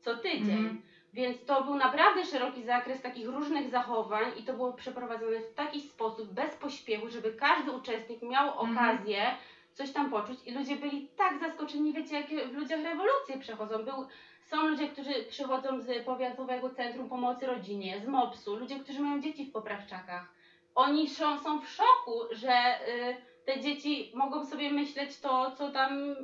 co 0.00 0.16
tydzień. 0.16 0.58
Mhm. 0.58 0.82
Więc 1.12 1.44
to 1.44 1.64
był 1.64 1.74
naprawdę 1.74 2.24
szeroki 2.24 2.62
zakres 2.62 3.02
takich 3.02 3.26
różnych 3.28 3.70
zachowań 3.70 4.32
i 4.36 4.42
to 4.42 4.52
było 4.52 4.72
przeprowadzone 4.72 5.40
w 5.40 5.54
taki 5.54 5.80
sposób, 5.80 6.32
bez 6.32 6.54
pośpiechu, 6.56 7.08
żeby 7.08 7.32
każdy 7.32 7.70
uczestnik 7.72 8.22
miał 8.22 8.48
Mhm. 8.60 8.72
okazję 8.72 9.34
coś 9.72 9.92
tam 9.92 10.10
poczuć 10.10 10.38
i 10.46 10.52
ludzie 10.52 10.76
byli 10.76 11.08
tak 11.16 11.38
zaskoczeni, 11.40 11.92
wiecie, 11.92 12.14
jakie 12.20 12.48
w 12.48 12.54
ludziach 12.54 12.82
rewolucje 12.82 13.38
przechodzą. 13.40 13.84
Był, 13.84 14.06
są 14.46 14.66
ludzie, 14.68 14.88
którzy 14.88 15.12
przychodzą 15.28 15.80
z 15.80 16.04
Powiatowego 16.04 16.70
Centrum 16.70 17.08
Pomocy 17.08 17.46
Rodzinie, 17.46 18.00
z 18.00 18.06
MOPS-u, 18.08 18.56
ludzie, 18.56 18.80
którzy 18.80 19.00
mają 19.00 19.20
dzieci 19.20 19.44
w 19.44 19.52
poprawczakach. 19.52 20.28
Oni 20.74 21.08
są, 21.08 21.38
są 21.38 21.60
w 21.60 21.68
szoku, 21.68 22.20
że 22.30 22.88
y, 22.88 23.16
te 23.46 23.60
dzieci 23.60 24.12
mogą 24.14 24.44
sobie 24.46 24.70
myśleć 24.70 25.20
to, 25.20 25.50
co 25.50 25.70
tam 25.72 26.16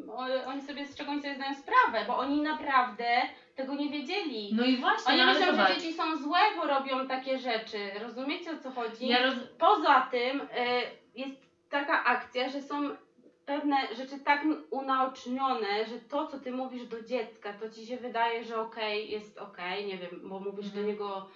oni 0.46 0.62
sobie, 0.62 0.87
z 0.87 0.94
czego 0.96 1.11
oni 1.11 1.22
sobie 1.22 1.35
zdają 1.35 1.54
sprawę, 1.54 2.04
bo 2.06 2.16
oni 2.18 2.40
naprawdę 2.42 3.22
tego 3.54 3.74
nie 3.74 3.88
wiedzieli. 3.88 4.50
No 4.54 4.64
i 4.64 4.76
właśnie, 4.76 5.12
Oni 5.12 5.22
no, 5.22 5.26
myślą, 5.26 5.46
zobacz. 5.46 5.68
że 5.68 5.74
dzieci 5.74 5.92
są 5.92 6.16
złe, 6.16 6.38
bo 6.56 6.66
robią 6.66 7.08
takie 7.08 7.38
rzeczy. 7.38 7.78
Rozumiecie 8.00 8.50
o 8.50 8.58
co 8.58 8.70
chodzi? 8.70 9.08
Ja 9.08 9.22
roz... 9.22 9.35
Poza 9.58 10.08
tym 10.11 10.40
y, 10.40 10.46
jest 11.14 11.40
taka 11.70 12.04
akcja, 12.04 12.48
że 12.48 12.62
są 12.62 12.96
pewne 13.46 13.76
rzeczy 13.96 14.18
tak 14.24 14.44
unaocznione, 14.70 15.85
że 15.87 15.98
to, 15.98 16.26
co 16.26 16.38
ty 16.40 16.52
mówisz 16.52 16.87
do 16.87 17.02
dziecka, 17.02 17.52
to 17.52 17.70
ci 17.70 17.87
się 17.87 17.96
wydaje, 17.96 18.44
że 18.44 18.61
okej, 18.61 19.11
jest 19.11 19.38
okej, 19.38 19.87
nie 19.87 19.98
wiem, 19.98 20.20
bo 20.24 20.40
mówisz 20.40 20.66
Mhm. 20.66 20.85
do 20.85 20.90
niego, 20.92 21.28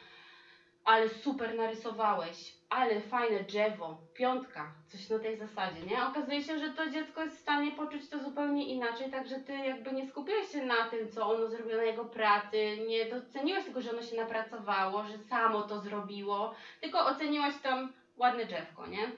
ale 0.86 1.08
super 1.08 1.54
narysowałeś, 1.54 2.54
ale 2.68 3.00
fajne 3.00 3.42
drzewo, 3.42 3.98
piątka, 4.14 4.72
coś 4.86 5.08
na 5.10 5.18
tej 5.18 5.36
zasadzie, 5.36 5.80
nie? 5.82 6.06
Okazuje 6.06 6.42
się, 6.42 6.58
że 6.58 6.70
to 6.70 6.90
dziecko 6.90 7.22
jest 7.22 7.36
w 7.36 7.40
stanie 7.40 7.72
poczuć 7.72 8.08
to 8.08 8.18
zupełnie 8.18 8.66
inaczej, 8.66 9.10
także 9.10 9.36
ty 9.40 9.52
jakby 9.52 9.92
nie 9.92 10.08
skupiłeś 10.08 10.52
się 10.52 10.62
na 10.66 10.84
tym, 10.90 11.08
co 11.08 11.28
ono 11.30 11.48
zrobiło 11.48 11.76
na 11.76 11.82
jego 11.84 12.04
pracy, 12.04 12.78
nie 12.86 13.04
doceniłeś 13.10 13.64
tego, 13.64 13.80
że 13.80 13.90
ono 13.90 14.02
się 14.02 14.16
napracowało, 14.16 15.04
że 15.06 15.18
samo 15.18 15.62
to 15.62 15.80
zrobiło, 15.80 16.54
tylko 16.80 17.06
oceniłaś 17.06 17.54
tam 17.62 17.92
ładne 18.16 18.44
drzewko, 18.46 18.86
nie? 18.86 19.10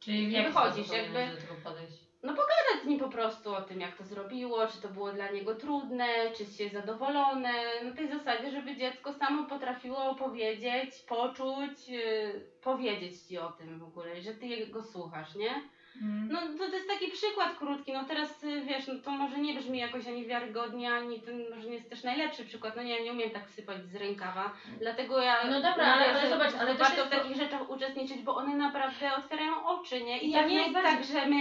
Czyli 0.00 0.26
w 0.26 0.30
Nie 0.32 0.38
jaki 0.38 0.52
wychodzisz, 0.52 0.86
sposób 0.86 1.02
jakby- 1.02 1.34
do 1.36 1.40
tego 1.40 1.54
podejść? 1.64 2.09
Gadać 2.22 2.82
z 2.82 2.86
nim 2.86 2.98
po 2.98 3.08
prostu 3.08 3.54
o 3.54 3.60
tym, 3.60 3.80
jak 3.80 3.96
to 3.96 4.04
zrobiło, 4.04 4.66
czy 4.66 4.82
to 4.82 4.88
było 4.88 5.12
dla 5.12 5.30
niego 5.30 5.54
trudne, 5.54 6.06
czy 6.36 6.46
się 6.46 6.68
zadowolone, 6.68 7.52
na 7.84 7.92
tej 7.96 8.08
zasadzie, 8.08 8.50
żeby 8.50 8.76
dziecko 8.76 9.12
samo 9.12 9.44
potrafiło 9.44 10.04
opowiedzieć, 10.04 10.90
poczuć, 11.08 11.88
yy, 11.88 12.40
powiedzieć 12.62 13.20
ci 13.20 13.38
o 13.38 13.52
tym 13.52 13.78
w 13.78 13.82
ogóle, 13.82 14.20
że 14.22 14.34
ty 14.34 14.46
jego 14.46 14.82
słuchasz, 14.82 15.34
nie? 15.34 15.62
Mhm. 15.96 16.28
No 16.32 16.40
to, 16.58 16.68
to 16.70 16.74
jest 16.76 16.88
taki 16.88 17.10
przykład 17.10 17.58
krótki, 17.58 17.92
no 17.92 18.04
teraz 18.04 18.44
y, 18.44 18.60
wiesz, 18.60 18.86
no 18.86 18.94
to 19.04 19.10
może 19.10 19.38
nie 19.38 19.54
brzmi 19.54 19.78
jakoś 19.78 20.06
ani 20.06 20.26
wiarygodnie, 20.26 20.94
ani 20.94 21.20
ten 21.20 21.50
może 21.54 21.68
nie 21.68 21.74
jest 21.74 21.90
też 21.90 22.02
najlepszy 22.04 22.44
przykład, 22.44 22.76
no 22.76 22.82
nie, 22.82 22.96
ja 22.98 23.04
nie 23.04 23.12
umiem 23.12 23.30
tak 23.30 23.50
sypać 23.50 23.84
z 23.84 23.94
rękawa, 23.96 24.52
dlatego 24.80 25.20
ja 25.20 25.44
No 25.44 25.52
dobra, 25.56 25.70
mówię, 25.72 25.84
ale- 25.86 26.20
ale 26.20 26.30
zobacz, 26.30 26.54
ale 26.60 26.74
warto 26.74 26.96
jest 26.96 27.14
w 27.14 27.16
takich 27.18 27.36
rzeczach 27.36 27.70
uczestniczyć, 27.70 28.22
bo 28.22 28.34
one 28.36 28.54
naprawdę 28.56 29.14
otwierają 29.18 29.66
oczy, 29.66 30.02
nie? 30.04 30.18
I 30.18 30.30
Jak 30.30 30.42
to 30.42 30.48
nie 30.48 30.56
jest 30.60 30.74
tak, 30.74 31.04
że 31.04 31.26
my, 31.26 31.36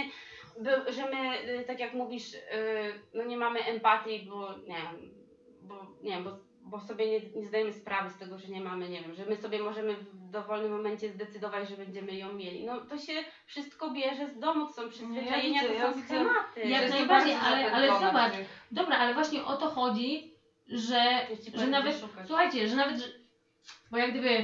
by, 0.59 0.93
że 0.93 1.09
my, 1.09 1.41
y, 1.61 1.63
tak 1.67 1.79
jak 1.79 1.93
mówisz, 1.93 2.33
y, 2.33 2.39
no 3.13 3.23
nie 3.23 3.37
mamy 3.37 3.59
empatii, 3.65 4.25
bo 4.29 4.57
nie 4.57 4.75
wiem, 4.75 5.11
bo 5.61 5.75
nie 6.03 6.11
wiem, 6.11 6.23
bo, 6.23 6.31
bo 6.61 6.79
sobie 6.79 7.05
nie, 7.11 7.19
nie 7.41 7.47
zdajemy 7.47 7.73
sprawy 7.73 8.09
z 8.09 8.17
tego, 8.17 8.37
że 8.37 8.47
nie 8.47 8.61
mamy, 8.61 8.89
nie 8.89 9.01
wiem, 9.01 9.13
że 9.15 9.25
my 9.25 9.35
sobie 9.35 9.59
możemy 9.59 9.93
w 9.93 10.29
dowolnym 10.31 10.71
momencie 10.71 11.09
zdecydować, 11.09 11.69
że 11.69 11.77
będziemy 11.77 12.15
ją 12.15 12.33
mieli. 12.33 12.65
No 12.65 12.81
to 12.81 12.97
się 12.97 13.13
wszystko 13.45 13.89
bierze 13.91 14.27
z 14.27 14.39
domu, 14.39 14.65
to 14.67 14.73
są 14.73 14.89
przyzwyczajenia, 14.89 15.61
to 15.61 15.67
są 15.93 16.01
schematy. 16.01 16.61
Jak 16.61 16.89
najbardziej, 16.89 17.33
ale- 17.33 17.71
ale 17.71 17.87
zobacz, 18.05 18.33
Dobra, 18.71 18.97
ale 18.97 19.13
właśnie 19.13 19.43
o 19.45 19.57
to 19.57 19.69
chodzi, 19.69 20.33
że, 20.67 21.27
że 21.55 21.67
nawet, 21.67 21.99
szukać. 21.99 22.27
słuchajcie, 22.27 22.67
że 22.67 22.75
nawet, 22.75 22.97
że, 22.99 23.07
bo 23.91 23.97
jak 23.97 24.11
gdyby, 24.11 24.43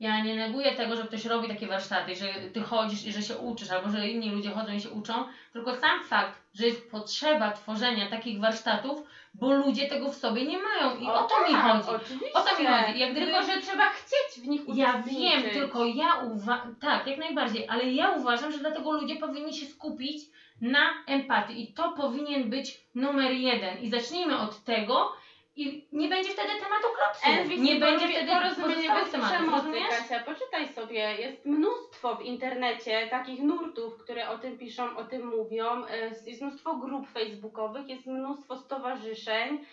ja 0.00 0.20
nie 0.20 0.36
neguję 0.36 0.72
tego, 0.72 0.96
że 0.96 1.04
ktoś 1.04 1.24
robi 1.24 1.48
takie 1.48 1.66
warsztaty, 1.66 2.14
że 2.16 2.26
ty 2.52 2.60
chodzisz 2.60 3.06
i 3.06 3.12
że 3.12 3.22
się 3.22 3.36
uczysz, 3.38 3.70
albo 3.70 3.90
że 3.90 4.08
inni 4.08 4.30
ludzie 4.30 4.50
chodzą 4.50 4.72
i 4.72 4.80
się 4.80 4.90
uczą, 4.90 5.12
tylko 5.52 5.76
sam 5.76 6.04
fakt, 6.04 6.42
że 6.54 6.66
jest 6.66 6.90
potrzeba 6.90 7.52
tworzenia 7.52 8.10
takich 8.10 8.40
warsztatów, 8.40 9.02
bo 9.34 9.52
ludzie 9.52 9.88
tego 9.88 10.12
w 10.12 10.14
sobie 10.14 10.44
nie 10.44 10.58
mają 10.58 10.96
i 10.96 11.06
o, 11.06 11.22
to 11.22 11.48
mi 11.48 11.54
tak, 11.54 11.62
chodzi. 11.62 12.04
Oczywiście. 12.04 12.32
O 12.32 12.40
to 12.40 12.60
mi 12.60 12.66
chodzi. 12.66 12.98
Jak 12.98 13.14
Tylko, 13.14 13.42
że 13.42 13.60
trzeba 13.60 13.84
chcieć 13.88 14.44
w 14.44 14.48
nich 14.48 14.60
Ja 14.74 15.02
wiem, 15.02 15.42
tylko 15.42 15.86
ja 15.86 16.14
uważam, 16.24 16.76
tak, 16.80 17.06
jak 17.06 17.18
najbardziej, 17.18 17.68
ale 17.68 17.84
ja 17.84 18.10
uważam, 18.10 18.52
że 18.52 18.58
dlatego 18.58 18.92
ludzie 18.92 19.16
powinni 19.16 19.54
się 19.54 19.66
skupić 19.66 20.22
na 20.60 21.04
empatii 21.06 21.62
i 21.62 21.72
to 21.74 21.92
powinien 21.92 22.50
być 22.50 22.80
numer 22.94 23.32
jeden. 23.32 23.78
I 23.78 23.90
zacznijmy 23.90 24.38
od 24.38 24.64
tego 24.64 25.12
i 25.58 25.88
nie 25.92 26.08
będzie 26.08 26.30
wtedy 26.30 26.48
tematu 26.48 26.86
klapsu. 26.96 27.42
NVC 27.42 27.62
Nie 27.62 27.80
będzie 27.80 28.08
wtedy 28.08 28.32
porozumienie 28.32 28.88
bez 28.88 29.10
tematów, 29.10 29.36
przemocy, 29.36 29.56
rozumiesz? 29.56 29.88
Kasia, 29.88 30.20
poczytaj 30.20 30.68
sobie, 30.68 31.14
jest 31.18 31.46
mnóstwo 31.46 32.16
w 32.16 32.22
internecie 32.22 33.06
takich 33.10 33.42
nurtów, 33.42 33.98
które 33.98 34.28
o 34.28 34.38
tym 34.38 34.58
piszą, 34.58 34.96
o 34.96 35.04
tym 35.04 35.26
mówią, 35.26 35.86
e, 35.86 36.10
jest 36.26 36.42
mnóstwo 36.42 36.76
grup 36.76 37.08
facebookowych, 37.08 37.88
jest 37.88 38.06
mnóstwo 38.06 38.56
stowarzyszeń, 38.56 39.64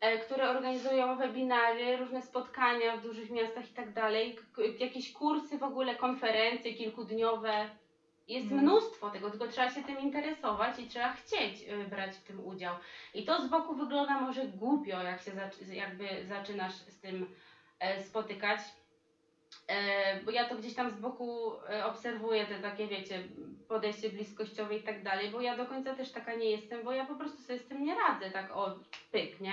e, 0.00 0.18
które 0.18 0.50
organizują 0.50 1.16
webinary, 1.16 1.96
różne 1.96 2.22
spotkania 2.22 2.96
w 2.96 3.02
dużych 3.02 3.30
miastach 3.30 3.70
i 3.70 3.74
tak 3.74 3.92
dalej, 3.92 4.36
jakieś 4.78 5.12
kursy 5.12 5.58
w 5.58 5.62
ogóle, 5.62 5.96
konferencje 5.96 6.74
kilkudniowe. 6.74 7.81
Jest 8.28 8.44
Mhm. 8.46 8.62
mnóstwo 8.62 9.10
tego, 9.10 9.30
tylko 9.30 9.48
trzeba 9.48 9.70
się 9.70 9.82
tym 9.84 9.98
interesować 9.98 10.78
i 10.78 10.86
trzeba 10.86 11.12
chcieć 11.12 11.68
y, 11.68 11.84
brać 11.90 12.16
w 12.16 12.22
tym 12.22 12.46
udział. 12.46 12.74
I 13.14 13.24
to 13.24 13.42
z 13.42 13.48
boku 13.48 13.74
wygląda 13.74 14.20
może 14.20 14.46
głupio, 14.46 15.02
jak 15.02 15.22
się 15.22 15.30
zaczy, 15.30 15.74
jakby 15.74 16.26
zaczynasz 16.26 16.72
z 16.74 17.00
tym 17.00 17.34
e, 17.80 18.02
spotykać. 18.02 18.60
E, 19.68 20.20
bo 20.20 20.30
ja 20.30 20.48
to 20.48 20.56
gdzieś 20.56 20.74
tam 20.74 20.90
z 20.90 21.00
boku 21.00 21.52
e, 21.70 21.86
obserwuję 21.86 22.46
te 22.46 22.58
takie, 22.58 22.86
wiecie, 22.86 23.22
podejście 23.68 24.10
bliskościowe 24.10 24.76
i 24.76 24.82
tak 24.82 25.02
dalej, 25.02 25.30
bo 25.30 25.40
ja 25.40 25.56
do 25.56 25.66
końca 25.66 25.94
też 25.94 26.12
taka 26.12 26.34
nie 26.34 26.50
jestem, 26.50 26.84
bo 26.84 26.92
ja 26.92 27.06
po 27.06 27.14
prostu 27.14 27.42
sobie 27.42 27.58
z 27.58 27.68
tym 27.68 27.84
nie 27.84 27.94
radzę, 27.94 28.30
tak 28.30 28.56
o 28.56 28.78
pyk, 29.12 29.40
nie? 29.40 29.52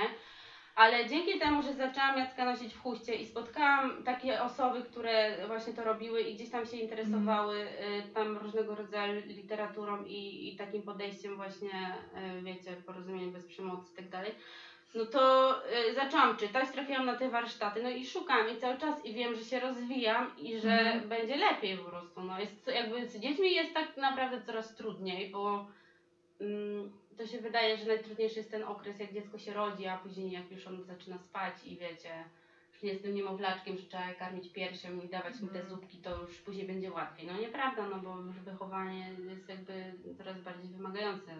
Ale 0.79 1.09
dzięki 1.09 1.39
temu, 1.39 1.61
że 1.63 1.73
zaczęłam 1.73 2.17
Jacka 2.17 2.45
nosić 2.45 2.73
w 2.73 2.81
huście 2.81 3.15
i 3.15 3.25
spotkałam 3.25 4.03
takie 4.03 4.41
osoby, 4.41 4.81
które 4.83 5.47
właśnie 5.47 5.73
to 5.73 5.83
robiły 5.83 6.21
i 6.21 6.35
gdzieś 6.35 6.49
tam 6.49 6.65
się 6.65 6.77
interesowały 6.77 7.55
y, 7.55 7.67
tam 8.13 8.37
różnego 8.37 8.75
rodzaju 8.75 9.21
literaturą 9.27 10.05
i, 10.05 10.49
i 10.53 10.55
takim 10.57 10.81
podejściem 10.81 11.35
właśnie, 11.35 11.93
y, 12.39 12.41
wiecie, 12.41 12.75
porozumieniem 12.85 13.31
bez 13.31 13.45
przemocy 13.45 13.93
i 13.93 13.95
tak 13.95 14.09
dalej, 14.09 14.31
no 14.95 15.05
to 15.05 15.55
y, 15.89 15.93
zaczęłam 15.93 16.37
czytać, 16.37 16.69
trafiłam 16.71 17.05
na 17.05 17.15
te 17.15 17.29
warsztaty, 17.29 17.83
no 17.83 17.89
i 17.89 18.05
szukam 18.05 18.49
i 18.49 18.57
cały 18.57 18.77
czas 18.77 19.05
i 19.05 19.13
wiem, 19.13 19.35
że 19.35 19.43
się 19.43 19.59
rozwijam 19.59 20.31
i 20.37 20.59
że 20.59 20.71
Mhm. 20.71 21.09
będzie 21.09 21.35
lepiej 21.35 21.77
po 21.77 21.83
prostu. 21.83 22.21
No 22.21 22.39
jest 22.39 22.67
jakby 22.67 23.07
z 23.07 23.19
dziećmi 23.19 23.55
jest 23.55 23.73
tak 23.73 23.97
naprawdę 23.97 24.41
coraz 24.41 24.75
trudniej, 24.75 25.29
bo 25.29 25.65
mm, 26.41 26.91
to 27.19 27.27
się 27.27 27.39
wydaje, 27.39 27.77
że 27.77 27.85
najtrudniejszy 27.85 28.37
jest 28.39 28.51
ten 28.51 28.63
okres, 28.63 28.99
jak 28.99 29.13
dziecko 29.13 29.37
się 29.39 29.53
rodzi, 29.53 29.87
a 29.87 29.97
później 29.97 30.31
jak 30.31 30.51
już 30.51 30.67
on 30.67 30.83
zaczyna 30.83 31.17
spać 31.17 31.53
i 31.65 31.77
wiecie, 31.77 32.23
nie 32.83 32.93
jestem 32.93 33.15
niemowlaczkiem, 33.15 33.77
że 33.77 33.83
trzeba 33.83 34.09
je 34.09 34.15
karmić 34.15 34.49
piersią 34.53 35.01
i 35.01 35.09
dawać 35.09 35.41
mi 35.41 35.49
te 35.49 35.59
Mhm. 35.59 35.69
zupki, 35.69 35.97
to 35.97 36.21
już 36.21 36.37
później 36.37 36.67
będzie 36.67 36.91
łatwiej. 36.91 37.27
No 37.27 37.37
nieprawda, 37.37 37.89
no 37.89 37.99
bo 37.99 38.17
już 38.21 38.35
wychowanie 38.39 39.11
jest 39.29 39.49
jakby 39.49 39.93
coraz 40.17 40.41
bardziej 40.41 40.71
wymagające. 40.71 41.31